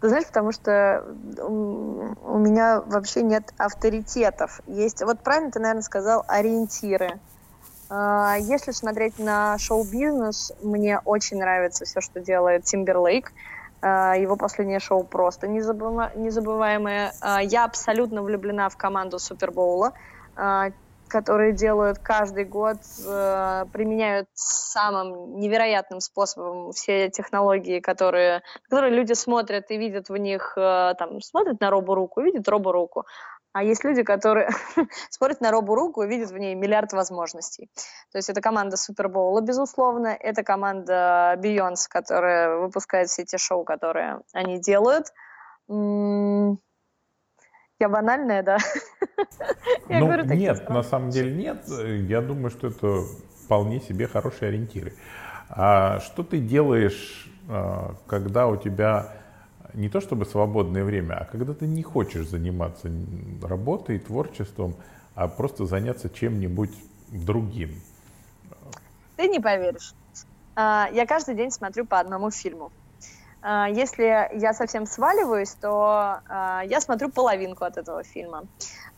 [0.00, 1.04] Ты знаешь, потому что
[1.38, 4.60] у меня вообще нет авторитетов.
[4.66, 7.18] Есть, вот правильно ты, наверное, сказал, ориентиры.
[7.88, 13.32] А, если смотреть на шоу-бизнес, мне очень нравится все, что делает Тимберлейк.
[13.82, 17.12] Его последнее шоу просто незабываемое.
[17.20, 19.92] А, я абсолютно влюблена в команду Супербоула
[20.34, 20.70] а,
[21.08, 29.70] которые делают каждый год, э, применяют самым невероятным способом все технологии, которые, которые люди смотрят
[29.70, 33.06] и видят в них, э, там, смотрят на робо-руку, видят робо-руку,
[33.56, 34.50] а есть люди, которые
[35.10, 37.70] смотрят на робу-руку и видят в ней миллиард возможностей.
[38.12, 44.20] То есть это команда Супербоула, безусловно, это команда Beyonce, которая выпускает все те шоу, которые
[44.34, 45.06] они делают.
[47.78, 48.58] Я банальная, да?
[49.88, 51.66] Я ну, говорю, нет, на самом деле нет.
[52.08, 53.02] Я думаю, что это
[53.44, 54.94] вполне себе хорошие ориентиры.
[55.50, 59.12] А что ты делаешь, а, когда у тебя
[59.74, 62.90] не то чтобы свободное время, а когда ты не хочешь заниматься
[63.42, 64.74] работой, творчеством,
[65.14, 66.72] а просто заняться чем-нибудь
[67.10, 67.82] другим?
[69.16, 69.94] Ты не поверишь.
[70.54, 72.72] А, я каждый день смотрю по одному фильму.
[73.48, 78.42] А, если я совсем сваливаюсь, то а, я смотрю половинку от этого фильма.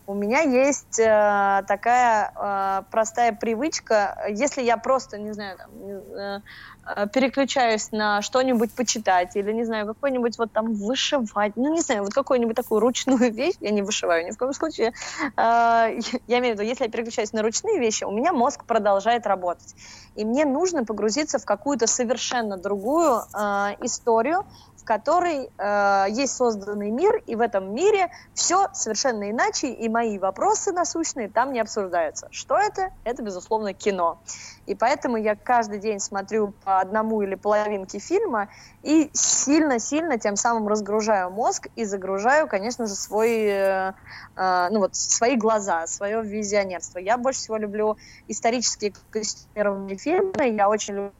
[0.09, 7.07] У меня есть э, такая э, простая привычка, если я просто, не знаю, там, э,
[7.13, 12.15] переключаюсь на что-нибудь почитать или, не знаю, какой-нибудь вот там вышивать, ну, не знаю, вот
[12.15, 16.59] какую-нибудь такую ручную вещь, я не вышиваю ни в коем случае, э, я имею в
[16.59, 19.75] виду, если я переключаюсь на ручные вещи, у меня мозг продолжает работать.
[20.15, 24.43] И мне нужно погрузиться в какую-то совершенно другую э, историю,
[24.89, 30.71] которой э, есть созданный мир, и в этом мире все совершенно иначе, и мои вопросы
[30.71, 32.27] насущные там не обсуждаются.
[32.31, 32.89] Что это?
[33.03, 34.19] Это, безусловно, кино.
[34.65, 38.49] И поэтому я каждый день смотрю по одному или половинке фильма
[38.81, 43.93] и сильно-сильно тем самым разгружаю мозг и загружаю, конечно же, свой, э,
[44.37, 46.97] э, ну вот, свои глаза, свое визионерство.
[46.97, 47.95] Я больше всего люблю
[48.27, 50.49] исторические костюмированные фильмы.
[50.57, 51.11] Я очень люблю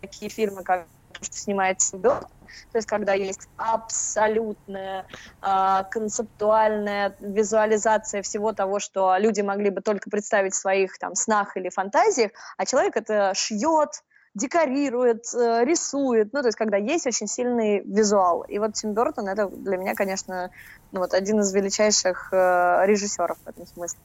[0.00, 0.86] такие фильмы, как
[1.22, 2.26] что снимает Сидор,
[2.72, 5.06] то есть когда есть абсолютная
[5.42, 11.56] э, концептуальная визуализация всего того, что люди могли бы только представить в своих там снах
[11.56, 14.02] или фантазиях, а человек это шьет,
[14.36, 18.42] декорирует, э, рисует, ну, то есть когда есть очень сильный визуал.
[18.42, 20.50] И вот Тим Бертон это для меня, конечно,
[20.92, 23.98] ну, вот один из величайших э, режиссеров в этом смысле.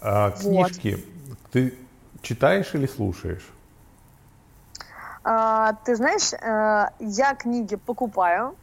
[0.00, 1.38] А, книжки вот.
[1.52, 1.74] ты
[2.22, 3.46] читаешь или слушаешь?
[5.24, 8.56] А, ты знаешь, э, я книги покупаю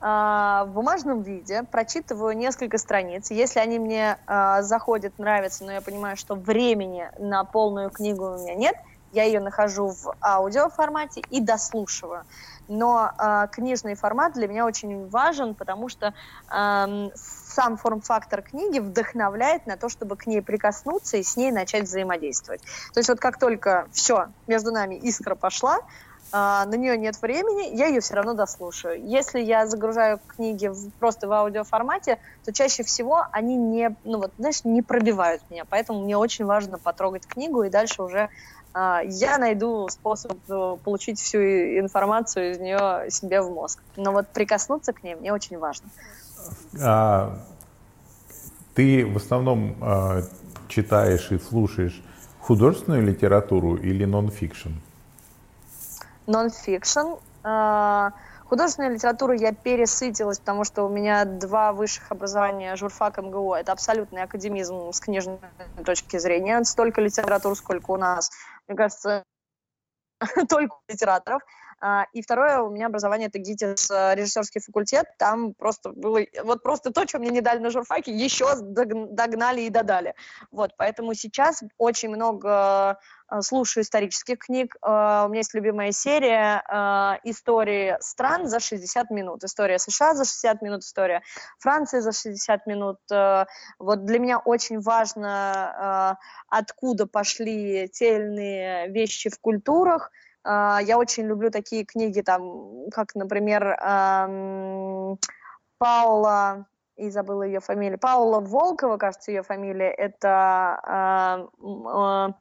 [0.00, 3.30] а, в бумажном виде, прочитываю несколько страниц.
[3.30, 8.38] Если они мне а, заходят, нравятся, но я понимаю, что времени на полную книгу у
[8.38, 8.74] меня нет,
[9.12, 12.24] я ее нахожу в аудиоформате и дослушиваю.
[12.68, 16.14] Но э, книжный формат для меня очень важен, потому что
[16.50, 17.08] э,
[17.52, 22.62] сам форм-фактор книги вдохновляет на то, чтобы к ней прикоснуться и с ней начать взаимодействовать.
[22.92, 25.80] То есть вот как только все, между нами искра пошла,
[26.34, 29.04] а, на нее нет времени, я ее все равно дослушаю.
[29.04, 34.32] Если я загружаю книги в, просто в аудиоформате, то чаще всего они не, ну вот,
[34.38, 35.64] знаешь, не пробивают меня.
[35.68, 38.30] Поэтому мне очень важно потрогать книгу и дальше уже
[38.72, 43.82] а, я найду способ э, получить всю информацию из нее себе в мозг.
[43.96, 45.90] Но вот прикоснуться к ней мне очень важно.
[46.80, 47.38] А,
[48.74, 50.22] ты в основном а,
[50.68, 52.02] читаешь и слушаешь
[52.40, 54.70] художественную литературу или нон-фикшн?
[56.26, 57.16] нон-фикшн.
[57.44, 58.12] А,
[58.44, 63.54] художественную литературу я пересытилась, потому что у меня два высших образования журфак МГУ.
[63.54, 65.38] Это абсолютный академизм с книжной
[65.84, 66.62] точки зрения.
[66.64, 68.30] Столько литератур, сколько у нас.
[68.68, 69.24] Мне кажется,
[70.48, 71.42] только литераторов.
[71.84, 75.06] А, и второе, у меня образование это ГИТИС, э, режиссерский факультет.
[75.18, 79.68] Там просто было, вот просто то, что мне не дали на журфаке, еще догнали и
[79.68, 80.14] додали.
[80.52, 84.76] Вот, поэтому сейчас очень много э, слушаю исторических книг.
[84.76, 86.62] Э, у меня есть любимая серия
[87.24, 89.42] истории стран за 60 минут.
[89.42, 91.22] История США за 60 минут, история
[91.58, 92.98] Франции за 60 минут.
[93.78, 96.18] Вот для меня очень важно,
[96.48, 100.10] откуда пошли те или иные вещи в культурах,
[100.44, 103.76] а, я очень люблю такие книги, там, как, например,
[105.78, 106.66] Паула,
[106.96, 110.28] и забыла ее фамилию, Паула Волкова, кажется, ее фамилия, это
[110.82, 111.48] а,
[111.86, 112.34] а,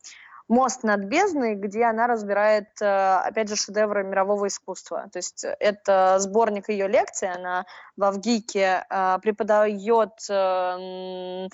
[0.52, 5.08] «Мост над бездной», где она разбирает, э, опять же, шедевры мирового искусства.
[5.10, 11.48] То есть это сборник ее лекций, она в Авгике э, преподает э,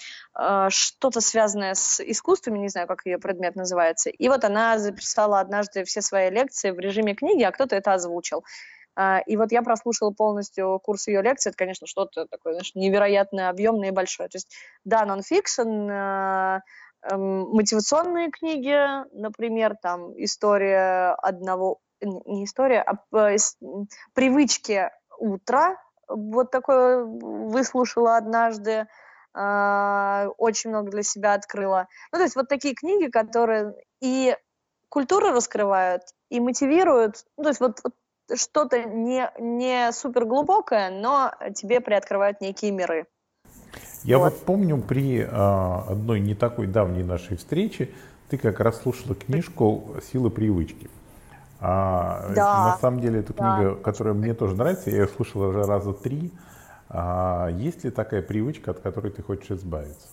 [0.69, 4.09] что-то связанное с искусствами, не знаю, как ее предмет называется.
[4.09, 8.43] И вот она записала однажды все свои лекции в режиме книги, а кто-то это озвучил.
[9.27, 11.49] И вот я прослушала полностью курс ее лекций.
[11.49, 14.27] Это, конечно, что-то такое знаешь, невероятно объемное и большое.
[14.27, 14.51] То есть,
[14.85, 16.63] да, нон-фикшн,
[17.09, 18.75] Эм, мотивационные книги,
[19.13, 22.95] например, там история одного, не история, а
[24.13, 25.77] привычки утра,
[26.07, 28.87] вот такое выслушала однажды,
[29.33, 31.87] а, очень много для себя открыла.
[32.11, 34.35] Ну, то есть вот такие книги, которые и
[34.89, 37.93] культуру раскрывают, и мотивируют, ну, то есть вот, вот
[38.37, 43.07] что-то не, не супер глубокое, но тебе приоткрывают некие миры.
[44.03, 47.89] Я вот, вот помню при а, одной не такой давней нашей встрече
[48.29, 50.89] ты как раз слушала книжку «Сила привычки».
[51.59, 52.71] А, да.
[52.71, 53.83] На самом деле, эта книга, да.
[53.83, 56.31] которая мне тоже нравится, я ее слушала уже раза три.
[56.89, 60.07] А, есть ли такая привычка, от которой ты хочешь избавиться?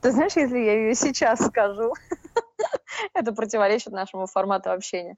[0.00, 1.94] Ты знаешь, если я ее сейчас скажу,
[3.14, 5.16] это противоречит нашему формату общения.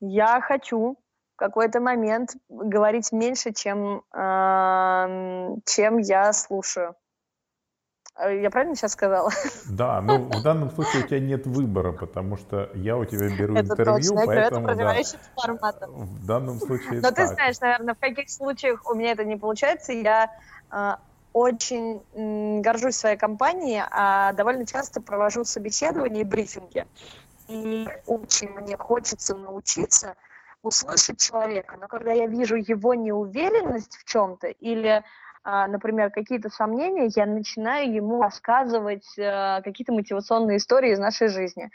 [0.00, 0.96] Я хочу
[1.40, 6.94] какой-то момент говорить меньше, чем, э, чем я слушаю.
[8.18, 9.30] Э, я правильно сейчас сказала?
[9.70, 13.56] Да, но в данном случае у тебя нет выбора, потому что я у тебя беру
[13.56, 17.14] это интервью, точно, поэтому это да, в данном случае Но так.
[17.14, 20.30] ты знаешь, наверное, в каких случаях у меня это не получается, я
[20.70, 20.96] э,
[21.32, 26.84] очень м, горжусь своей компанией, а довольно часто провожу собеседования и брифинги.
[27.48, 30.16] И очень мне хочется научиться
[30.62, 35.02] услышать человека, но когда я вижу его неуверенность в чем-то или
[35.42, 41.70] а, например, какие-то сомнения, я начинаю ему рассказывать э, какие-то мотивационные истории из нашей жизни.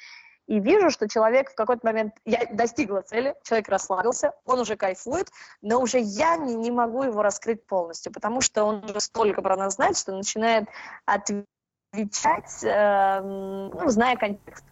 [0.46, 5.32] и вижу, что человек в какой-то момент, я достигла цели, человек расслабился, он уже кайфует,
[5.64, 9.58] но уже я не, не могу его раскрыть полностью, потому что он уже столько про
[9.58, 10.70] нас знает, что начинает
[11.08, 14.64] отвечать, э, ну, зная контекст.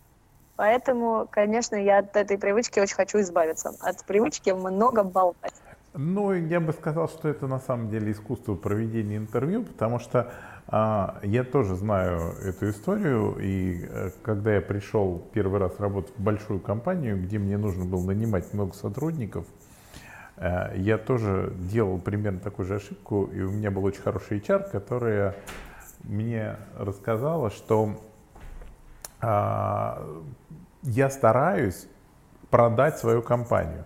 [0.55, 3.73] Поэтому, конечно, я от этой привычки очень хочу избавиться.
[3.79, 5.53] От привычки много болтать.
[5.95, 10.31] Ну, я бы сказал, что это на самом деле искусство проведения интервью, потому что
[10.67, 16.21] а, я тоже знаю эту историю, и а, когда я пришел первый раз работать в
[16.21, 19.45] большую компанию, где мне нужно было нанимать много сотрудников,
[20.37, 24.71] а, я тоже делал примерно такую же ошибку, и у меня был очень хороший HR,
[24.71, 25.35] которая
[26.03, 27.99] мне рассказала, что
[30.83, 31.87] я стараюсь
[32.49, 33.85] продать свою компанию.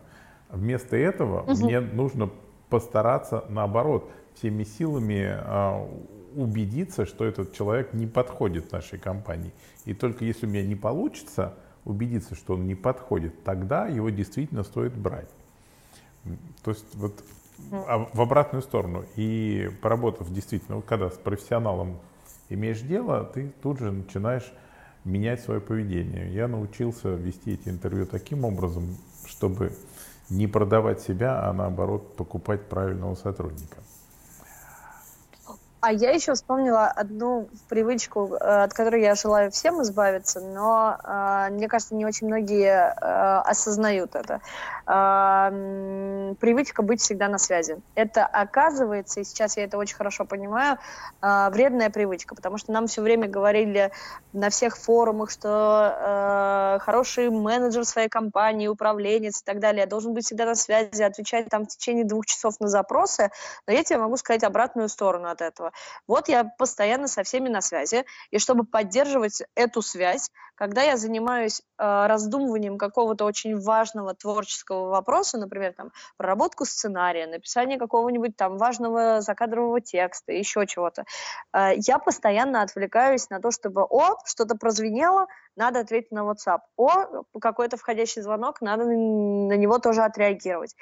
[0.49, 1.65] Вместо этого угу.
[1.65, 2.29] мне нужно
[2.69, 5.87] постараться наоборот всеми силами а,
[6.35, 9.53] убедиться, что этот человек не подходит нашей компании.
[9.85, 11.53] И только если у меня не получится
[11.85, 15.29] убедиться, что он не подходит, тогда его действительно стоит брать.
[16.63, 17.23] То есть вот
[17.71, 19.05] а в обратную сторону.
[19.15, 21.99] И поработав действительно, вот когда с профессионалом
[22.49, 24.51] имеешь дело, ты тут же начинаешь
[25.07, 26.31] менять свое поведение.
[26.33, 29.71] Я научился вести эти интервью таким образом, чтобы
[30.29, 33.77] не продавать себя, а наоборот покупать правильного сотрудника.
[35.79, 41.49] А я еще вспомнила одну привычку, э, от которой я желаю всем избавиться, но э,
[41.51, 44.41] мне кажется, не очень многие э, осознают это.
[44.87, 47.81] Привычка быть всегда на связи.
[47.95, 50.77] Это оказывается, и сейчас я это очень хорошо понимаю,
[51.21, 53.91] вредная привычка, потому что нам все время говорили
[54.31, 60.45] на всех форумах, что хороший менеджер своей компании, управленец и так далее должен быть всегда
[60.45, 63.29] на связи, отвечать там в течение двух часов на запросы,
[63.67, 65.73] но я тебе могу сказать обратную сторону от этого.
[66.07, 71.61] Вот я постоянно со всеми на связи, и чтобы поддерживать эту связь, когда я занимаюсь
[71.77, 79.21] э, раздумыванием какого-то очень важного творческого вопроса, например, там, проработку сценария, написание какого-нибудь там важного
[79.21, 81.05] закадрового текста, еще чего-то,
[81.53, 87.23] э, я постоянно отвлекаюсь на то, чтобы, о, что-то прозвенело, надо ответить на WhatsApp, о,
[87.39, 90.75] какой-то входящий звонок, надо на него тоже отреагировать.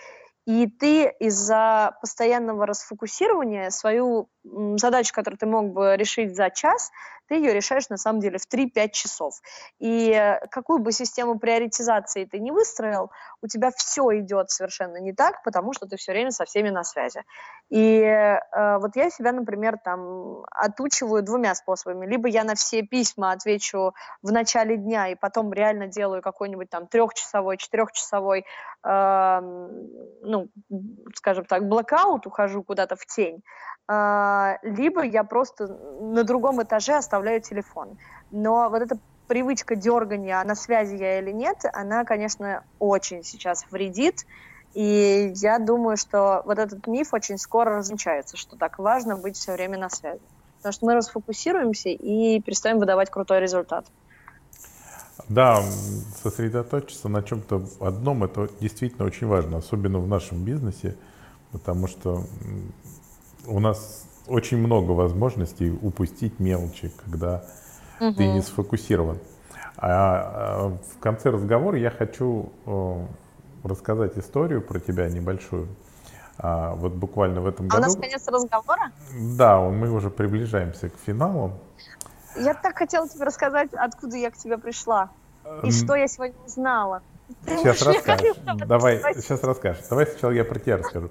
[0.45, 4.29] И ты из-за постоянного расфокусирования свою
[4.77, 6.91] задачу, которую ты мог бы решить за час,
[7.27, 9.33] ты ее решаешь на самом деле в 3-5 часов.
[9.79, 15.43] И какую бы систему приоритизации ты не выстроил, у тебя все идет совершенно не так,
[15.43, 17.23] потому что ты все время со всеми на связи.
[17.69, 22.05] И э, вот я себя, например, там отучиваю двумя способами.
[22.05, 26.87] Либо я на все письма отвечу в начале дня и потом реально делаю какой-нибудь там
[26.87, 28.45] трехчасовой, четырехчасовой,
[28.83, 30.49] э, ну,
[31.15, 33.41] скажем так, блокаут, ухожу куда-то в тень.
[33.87, 37.97] Э, либо я просто на другом этаже оставляю телефон.
[38.31, 44.25] Но вот эта привычка дергания, на связи я или нет, она, конечно, очень сейчас вредит.
[44.73, 49.53] И я думаю, что вот этот миф очень скоро размечается, что так важно быть все
[49.53, 50.21] время на связи.
[50.57, 53.85] Потому что мы расфокусируемся и перестаем выдавать крутой результат.
[55.29, 55.63] Да,
[56.21, 60.95] сосредоточиться на чем-то одном, это действительно очень важно, особенно в нашем бизнесе,
[61.51, 62.23] потому что
[63.47, 67.45] у нас очень много возможностей упустить мелочи, когда
[67.99, 68.13] угу.
[68.13, 69.19] ты не сфокусирован.
[69.77, 73.05] А, а в конце разговора я хочу э,
[73.63, 75.67] рассказать историю про тебя небольшую.
[76.37, 77.83] А, вот буквально в этом а году.
[77.83, 78.91] у нас конец разговора?
[79.37, 81.53] Да, мы уже приближаемся к финалу.
[82.37, 85.09] Я так хотела тебе рассказать, откуда я к тебе пришла
[85.63, 87.01] и что я сегодня узнала.
[87.45, 88.35] Сейчас расскажешь.
[88.67, 89.83] Давай, сейчас расскажешь.
[89.89, 91.09] Давай сначала я про тебя расскажу.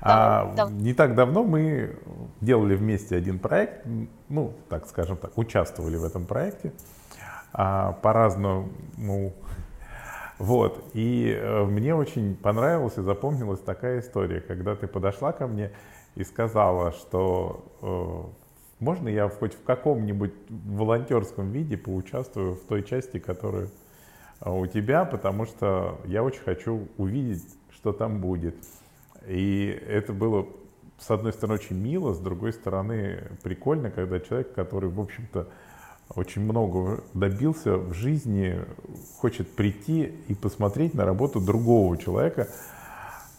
[0.00, 0.70] А, да.
[0.70, 1.96] Не так давно мы
[2.40, 3.84] делали вместе один проект,
[4.28, 6.72] ну, так скажем так, участвовали в этом проекте
[7.52, 9.32] а, по-разному.
[10.38, 10.90] Вот.
[10.94, 15.72] И э, мне очень понравилась и запомнилась такая история, когда ты подошла ко мне
[16.14, 23.18] и сказала, что э, можно я хоть в каком-нибудь волонтерском виде поучаствую в той части,
[23.18, 23.70] которую
[24.40, 28.54] э, у тебя, потому что я очень хочу увидеть, что там будет.
[29.26, 30.46] И это было,
[30.98, 35.48] с одной стороны, очень мило, с другой стороны, прикольно, когда человек, который, в общем-то,
[36.14, 38.64] очень много добился в жизни,
[39.18, 42.48] хочет прийти и посмотреть на работу другого человека.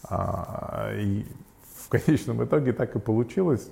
[0.03, 1.25] А, и
[1.63, 3.69] в конечном итоге так и получилось.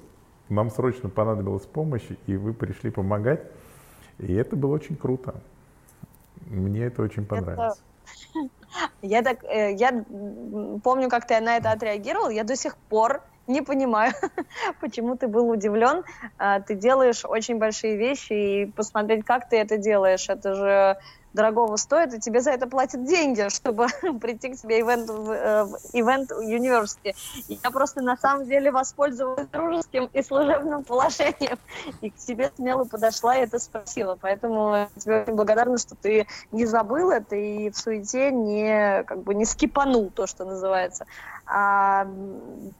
[0.50, 3.44] Нам срочно понадобилась помощь, и вы пришли помогать.
[4.18, 5.42] И это было очень круто.
[6.48, 7.82] Мне это очень понравилось.
[9.02, 10.06] Я так, э, я
[10.84, 12.30] помню, как ты на это отреагировал.
[12.30, 14.14] Я до сих пор не понимаю,
[14.82, 16.04] почему ты был удивлен.
[16.38, 20.98] А, ты делаешь очень большие вещи, и посмотреть, как ты это делаешь, это же
[21.38, 23.88] дорогого стоит, и тебе за это платят деньги, чтобы
[24.20, 27.16] прийти к тебе ивент в, э, Event University.
[27.48, 31.58] Я просто на самом деле воспользовалась дружеским и служебным положением,
[32.02, 34.18] и к тебе смело подошла и это спросила.
[34.20, 39.36] Поэтому тебе очень благодарна, что ты не забыл это и в суете не, как бы,
[39.36, 41.06] не скипанул то, что называется,
[41.48, 42.06] а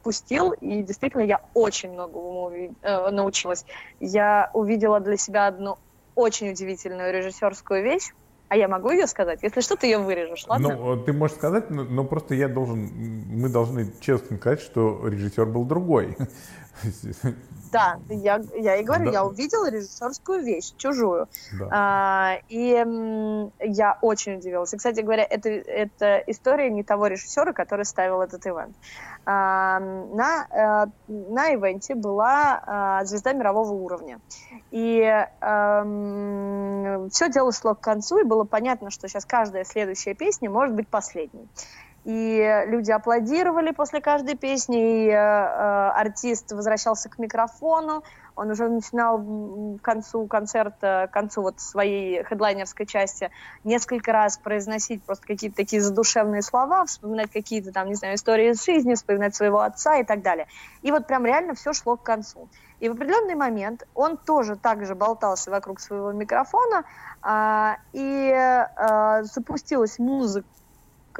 [0.02, 2.50] пустил, и действительно я очень многому
[2.82, 3.64] э, научилась.
[3.98, 5.78] Я увидела для себя одну
[6.14, 8.10] очень удивительную режиссерскую вещь,
[8.48, 9.40] а я могу ее сказать?
[9.42, 10.74] Если что, ты ее вырежешь, ладно?
[10.74, 12.90] Ну, ты можешь сказать, но, но просто я должен,
[13.28, 16.16] мы должны честно сказать, что режиссер был другой.
[17.70, 19.10] Да, я, я и говорю, да.
[19.10, 21.28] я увидела режиссерскую вещь, чужую.
[21.58, 21.68] Да.
[21.70, 24.72] А, и м, я очень удивилась.
[24.72, 28.74] И, кстати говоря, это, это история не того режиссера, который ставил этот ивент.
[29.28, 34.20] На, а, на ивенте была а, звезда мирового уровня.
[34.70, 35.84] И а,
[37.10, 40.88] все дело шло к концу, и было понятно, что сейчас каждая следующая песня может быть
[40.88, 41.46] последней
[42.08, 48.02] и люди аплодировали после каждой песни, и э, э, артист возвращался к микрофону,
[48.38, 53.30] он уже начинал к концу концерта, к концу вот своей хедлайнерской части
[53.64, 58.64] несколько раз произносить просто какие-то такие задушевные слова, вспоминать какие-то там, не знаю, истории из
[58.64, 60.46] жизни, вспоминать своего отца и так далее.
[60.82, 62.48] И вот прям реально все шло к концу.
[62.78, 66.84] И в определенный момент он тоже так же болтался вокруг своего микрофона,
[67.20, 70.46] а, и а, запустилась музыка,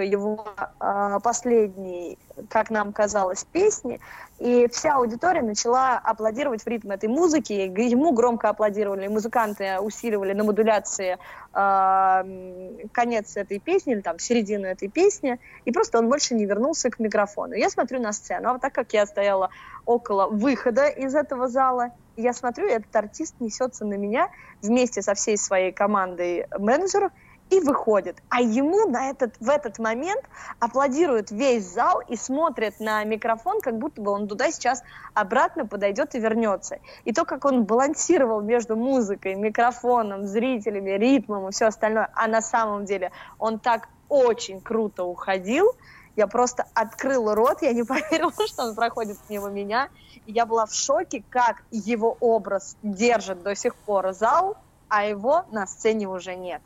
[0.02, 0.46] его
[0.80, 2.18] э, последней,
[2.48, 4.00] как нам казалось, песни,
[4.38, 10.44] и вся аудитория начала аплодировать в ритм этой музыки, ему громко аплодировали, музыканты усиливали на
[10.44, 11.18] модуляции
[11.54, 16.90] э, конец этой песни, или там середину этой песни, и просто он больше не вернулся
[16.90, 17.54] к микрофону.
[17.54, 19.50] Я смотрю на сцену, а так как я стояла
[19.84, 24.28] около выхода из этого зала, я смотрю, этот артист несется на меня
[24.60, 27.12] вместе со всей своей командой менеджеров,
[27.50, 28.18] и выходит.
[28.28, 30.24] А ему на этот, в этот момент
[30.60, 34.82] аплодирует весь зал и смотрит на микрофон, как будто бы он туда сейчас
[35.14, 36.78] обратно подойдет и вернется.
[37.04, 42.42] И то, как он балансировал между музыкой, микрофоном, зрителями, ритмом и все остальное, а на
[42.42, 45.74] самом деле он так очень круто уходил,
[46.18, 49.88] я просто открыла рот, я не поверила, что он проходит мимо меня.
[50.26, 54.56] И я была в шоке, как его образ держит до сих пор зал,
[54.88, 56.60] а его на сцене уже нет.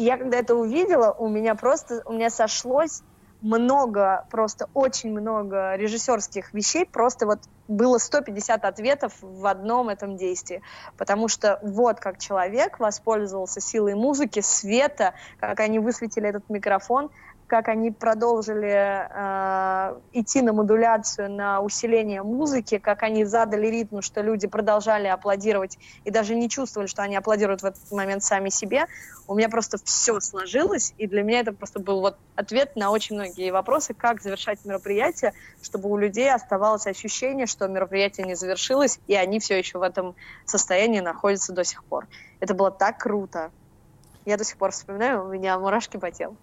[0.00, 3.02] И я когда это увидела, у меня просто, у меня сошлось
[3.42, 10.62] много, просто очень много режиссерских вещей, просто вот было 150 ответов в одном этом действии,
[10.96, 17.10] потому что вот как человек воспользовался силой музыки, света, как они высветили этот микрофон,
[17.50, 24.22] как они продолжили э, идти на модуляцию, на усиление музыки, как они задали ритм, что
[24.22, 28.86] люди продолжали аплодировать и даже не чувствовали, что они аплодируют в этот момент сами себе.
[29.26, 33.16] У меня просто все сложилось, и для меня это просто был вот ответ на очень
[33.16, 39.16] многие вопросы, как завершать мероприятие, чтобы у людей оставалось ощущение, что мероприятие не завершилось, и
[39.16, 40.14] они все еще в этом
[40.46, 42.06] состоянии находятся до сих пор.
[42.38, 43.50] Это было так круто.
[44.24, 46.36] Я до сих пор вспоминаю, у меня мурашки по телу.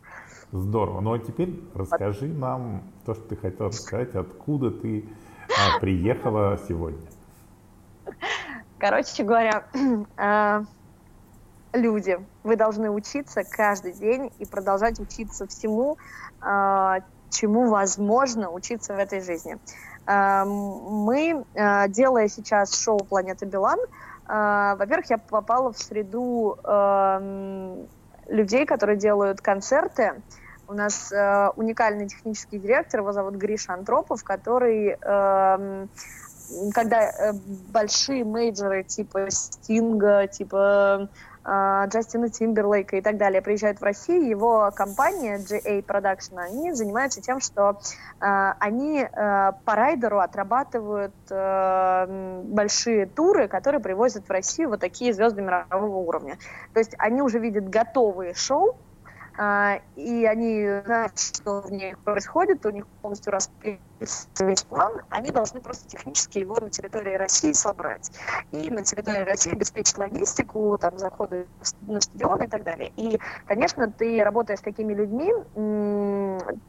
[0.51, 1.01] Здорово.
[1.01, 5.05] Ну а теперь расскажи нам то, что ты хотела сказать, откуда ты
[5.49, 7.01] а, приехала сегодня.
[8.77, 9.65] Короче говоря,
[10.15, 10.63] а,
[11.73, 15.97] люди, вы должны учиться каждый день и продолжать учиться всему,
[16.39, 16.99] а,
[17.29, 19.57] чему возможно учиться в этой жизни.
[20.05, 21.43] А, мы,
[21.89, 23.79] делая сейчас шоу «Планета Билан»,
[24.27, 26.57] во-первых, я попала в среду
[28.27, 30.21] людей, которые делают концерты.
[30.67, 35.87] У нас э, уникальный технический директор, его зовут Гриша Антропов, который, э,
[36.73, 37.33] когда э,
[37.71, 41.09] большие мейджоры типа Стинга, типа
[41.47, 47.39] Джастина Тимберлейка и так далее приезжают в Россию, его компания GA Production, они занимаются тем,
[47.39, 47.79] что
[48.19, 55.41] э, они э, по райдеру отрабатывают большие туры, которые привозят в Россию вот такие звезды
[55.41, 56.37] мирового уровня.
[56.73, 58.77] То есть они уже видят готовые шоу,
[59.39, 65.31] а, и они знают, что в них происходит, у них полностью распределен весь план, они
[65.31, 68.11] должны просто технически его на территории России собрать.
[68.51, 71.47] И на территории России обеспечить логистику, там, заходы
[71.81, 72.91] на стадион и так далее.
[72.95, 75.33] И, конечно, ты, работая с такими людьми,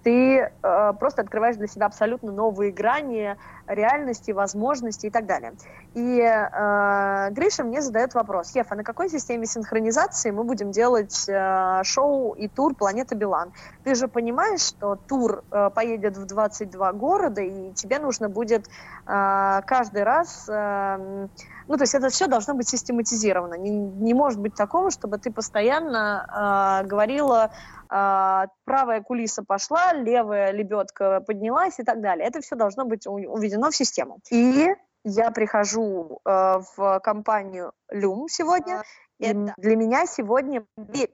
[0.02, 3.36] ты э, просто открываешь для себя абсолютно новые грани
[3.66, 5.52] реальности, возможности и так далее.
[5.94, 11.80] И э, Гриша мне задает вопрос, а на какой системе синхронизации мы будем делать э,
[11.84, 13.52] шоу и тур «Планета Билан»?
[13.84, 18.66] Ты же понимаешь, что тур э, поедет в 22 года, города, и тебе нужно будет
[18.66, 21.28] э, каждый раз, э,
[21.66, 23.54] ну, то есть это все должно быть систематизировано.
[23.54, 27.50] Не, не может быть такого, чтобы ты постоянно э, говорила,
[27.90, 32.26] э, правая кулиса пошла, левая лебедка поднялась и так далее.
[32.26, 34.18] Это все должно быть уведено в систему.
[34.30, 34.68] И
[35.04, 38.82] я прихожу э, в компанию Люм сегодня,
[39.20, 40.64] это для меня сегодня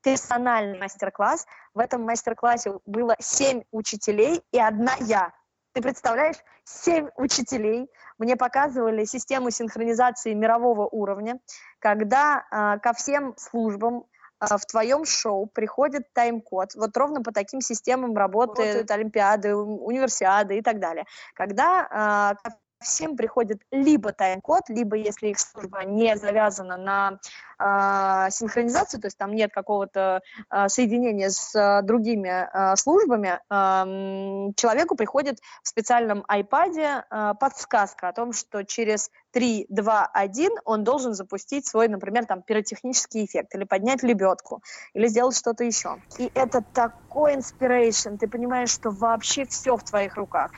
[0.03, 1.47] персональный мастер-класс.
[1.73, 5.33] В этом мастер-классе было семь учителей и одна я.
[5.75, 11.41] Ты представляешь, семь учителей мне показывали систему синхронизации мирового уровня,
[11.81, 14.05] когда э, ко всем службам
[14.41, 16.77] э, в твоем шоу приходит тайм-код.
[16.77, 21.07] Вот ровно по таким системам работают, работают олимпиады, универсиады и так далее.
[21.35, 22.51] Когда э,
[22.85, 27.19] всем приходит либо тайм-код, либо если их служба не завязана на
[27.59, 34.53] э, синхронизацию, то есть там нет какого-то э, соединения с э, другими э, службами, э,
[34.57, 40.85] человеку приходит в специальном iPad э, подсказка о том, что через 3, 2, 1 он
[40.85, 44.63] должен запустить свой, например, там пиротехнический эффект, или поднять лебедку,
[44.95, 45.97] или сделать что-то еще.
[46.19, 50.53] И это такой inspiration, ты понимаешь, что вообще все в твоих руках.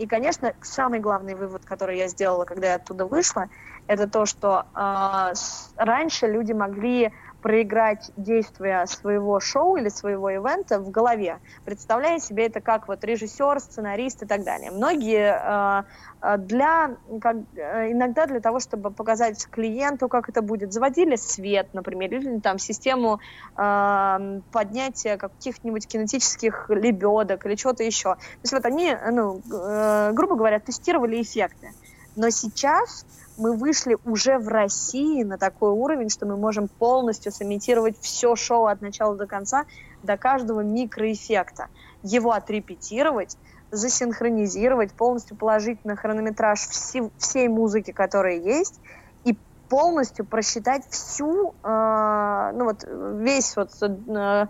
[0.00, 3.48] И, конечно, самый главный вывод, который я сделала, когда я оттуда вышла,
[3.86, 5.32] это то, что э,
[5.76, 7.12] раньше люди могли
[7.42, 13.60] проиграть действия своего шоу или своего ивента в голове, представляя себе это как вот режиссер,
[13.60, 14.70] сценарист и так далее.
[14.70, 15.84] Многие э,
[16.22, 21.68] э для, как, э, иногда для того, чтобы показать клиенту, как это будет, заводили свет,
[21.72, 23.20] например, или там систему
[23.56, 28.14] э, поднятия каких-нибудь кинетических лебедок или чего-то еще.
[28.14, 31.70] То есть вот они, ну, э, грубо говоря, тестировали эффекты.
[32.16, 33.06] Но сейчас
[33.40, 38.66] мы вышли уже в России на такой уровень, что мы можем полностью сымитировать все шоу
[38.66, 39.64] от начала до конца,
[40.02, 41.68] до каждого микроэффекта.
[42.02, 43.38] Его отрепетировать,
[43.70, 48.78] засинхронизировать, полностью положить на хронометраж все, всей музыки, которая есть,
[49.24, 49.36] и
[49.70, 52.86] полностью просчитать всю, э, ну вот
[53.20, 54.46] весь вот э,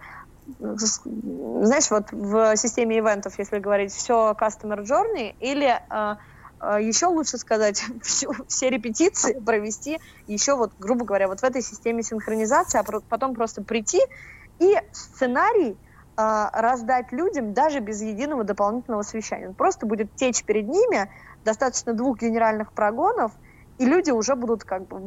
[0.59, 6.17] знаешь, вот в системе ивентов, если говорить, все customer journey или э,
[6.63, 12.03] еще лучше сказать, всю, все репетиции провести еще вот, грубо говоря, вот в этой системе
[12.03, 14.01] синхронизации, а потом просто прийти
[14.59, 15.77] и сценарий
[16.17, 19.49] э, раздать людям даже без единого дополнительного совещания.
[19.49, 21.11] Он просто будет течь перед ними,
[21.45, 23.33] достаточно двух генеральных прогонов,
[23.79, 24.99] и люди уже будут как бы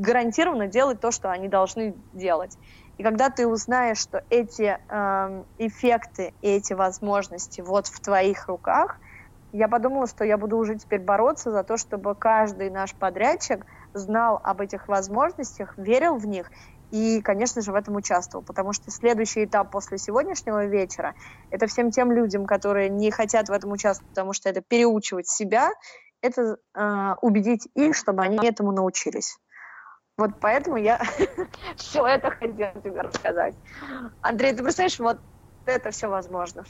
[0.00, 2.58] гарантированно делать то, что они должны делать.
[2.98, 8.98] И когда ты узнаешь, что эти э, эффекты, эти возможности вот в твоих руках,
[9.56, 13.64] я подумала, что я буду уже теперь бороться за то, чтобы каждый наш подрядчик
[13.94, 16.50] знал об этих возможностях, верил в них
[16.90, 21.14] и, конечно же, в этом участвовал, потому что следующий этап после сегодняшнего вечера–
[21.50, 25.70] это всем тем людям, которые не хотят в этом участвовать, потому что это переучивать себя,
[26.22, 29.38] это э, убедить их, чтобы они этому научились.
[30.16, 31.00] Вот поэтому я
[31.76, 33.54] все это хотела тебе рассказать.
[34.20, 35.20] Андрей, ты представляешь, вот
[35.66, 36.64] это все возможно.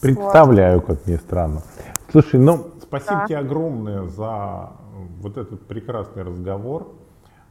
[0.00, 1.62] Представляю, как мне странно.
[2.10, 3.26] Слушай, ну, спасибо да.
[3.26, 4.72] тебе огромное за
[5.20, 6.88] вот этот прекрасный разговор.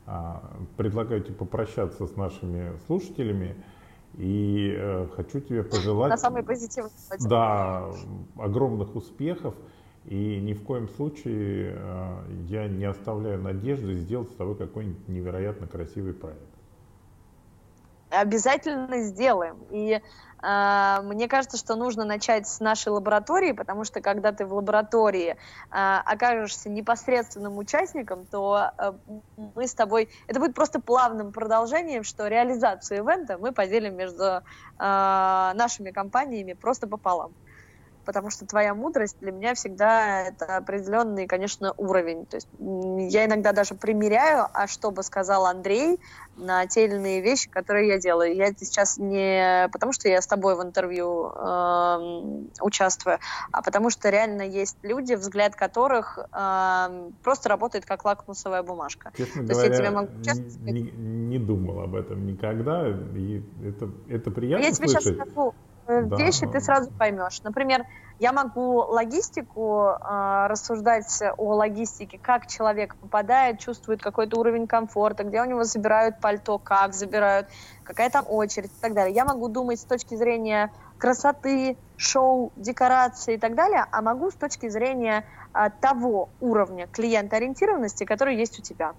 [0.06, 0.41] А,
[0.78, 3.56] предлагаю тебе попрощаться с нашими слушателями.
[4.15, 6.10] И э, хочу тебе пожелать...
[6.10, 6.90] На самый позитивный.
[7.30, 7.84] Да,
[8.38, 9.53] огромных успехов.
[10.06, 12.18] И ни в коем случае э,
[12.48, 16.56] я не оставляю надежды сделать с тобой какой-нибудь невероятно красивый проект.
[18.09, 19.65] Обязательно сделаем.
[19.69, 20.01] И
[20.41, 25.35] а, мне кажется, что нужно начать с нашей лаборатории, потому что когда ты в лаборатории
[25.71, 28.99] а, окажешься непосредственным участником, то а,
[29.35, 30.09] мы с тобой...
[30.27, 34.41] Это будет просто плавным продолжением, что реализацию ивента мы поделим между
[34.79, 37.34] нашими компаниями просто пополам
[38.07, 42.25] потому что твоя мудрость для меня всегда это определенный, конечно, уровень.
[42.25, 42.47] То есть
[43.13, 45.99] я иногда даже примеряю, а что бы сказал Андрей
[46.38, 48.34] на те или иные вещи, которые я делаю.
[48.34, 53.19] Я сейчас не потому, что я с тобой в интервью э, участвую,
[53.51, 59.11] а потому что реально есть люди, взгляд которых э, просто работает как лакмусовая бумажка.
[59.17, 63.43] Честно То говоря, есть я тебе могу честно не, не думал об этом никогда, и
[63.65, 65.03] это, это приятно я слышать.
[65.03, 65.53] Тебе сейчас скажу,
[65.88, 66.15] да.
[66.18, 67.41] вещи ты сразу поймешь.
[67.43, 67.85] Например,
[68.19, 75.41] я могу логистику э, рассуждать о логистике, как человек попадает, чувствует какой-то уровень комфорта, где
[75.41, 77.47] у него забирают пальто, как забирают,
[77.84, 79.15] какая там очередь и так далее.
[79.15, 84.35] Я могу думать с точки зрения красоты, шоу, декорации и так далее, а могу с
[84.35, 85.23] точки зрения
[85.53, 88.93] э, того уровня клиентоориентированности, который есть у тебя.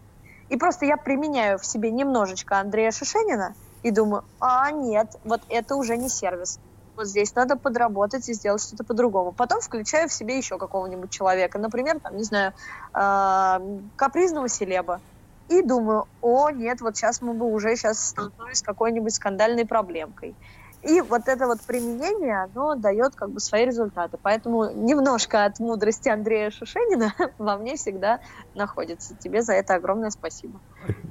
[0.48, 5.77] И просто я применяю в себе немножечко Андрея Шишенина и думаю, а нет, вот это
[5.77, 6.60] уже не сервис
[6.99, 9.33] вот здесь надо подработать и сделать что-то по-другому.
[9.33, 12.53] Потом включаю в себе еще какого-нибудь человека, например, там, не знаю,
[12.93, 15.01] э, капризного селеба.
[15.49, 20.35] И думаю, о, нет, вот сейчас мы бы уже сейчас столкнулись с какой-нибудь скандальной проблемкой.
[20.83, 24.19] И вот это вот применение, оно дает как бы свои результаты.
[24.20, 28.20] Поэтому немножко от мудрости Андрея Шушенина во мне всегда
[28.55, 29.16] находится.
[29.16, 30.61] Тебе за это огромное спасибо.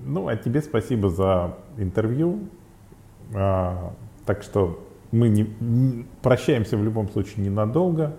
[0.03, 2.47] Ну, а тебе спасибо за интервью.
[3.35, 3.93] А,
[4.25, 8.15] так что мы не, прощаемся в любом случае ненадолго.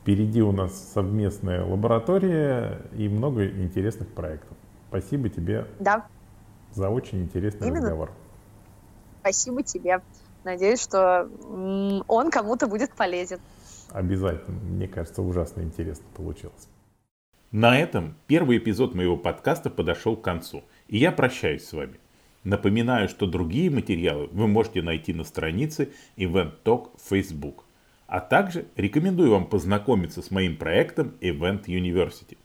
[0.00, 4.56] Впереди у нас совместная лаборатория и много интересных проектов.
[4.88, 6.06] Спасибо тебе да.
[6.72, 7.82] за очень интересный Именно.
[7.82, 8.12] разговор.
[9.20, 10.00] Спасибо тебе.
[10.44, 11.28] Надеюсь, что
[12.08, 13.38] он кому-то будет полезен.
[13.90, 14.58] Обязательно.
[14.60, 16.68] Мне кажется, ужасно интересно получилось.
[17.52, 22.00] На этом первый эпизод моего подкаста подошел к концу, и я прощаюсь с вами.
[22.44, 27.64] Напоминаю, что другие материалы вы можете найти на странице Event Talk в Facebook.
[28.08, 32.36] А также рекомендую вам познакомиться с моим проектом Event University.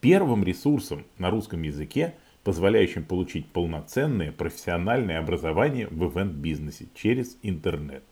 [0.00, 2.14] Первым ресурсом на русском языке,
[2.44, 8.04] позволяющим получить полноценное профессиональное образование в ивент-бизнесе через интернет.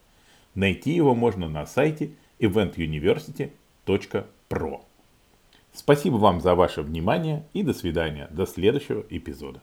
[0.54, 4.80] Найти его можно на сайте eventuniversity.pro.
[5.72, 8.26] Спасибо вам за ваше внимание и до свидания.
[8.32, 9.62] До следующего эпизода.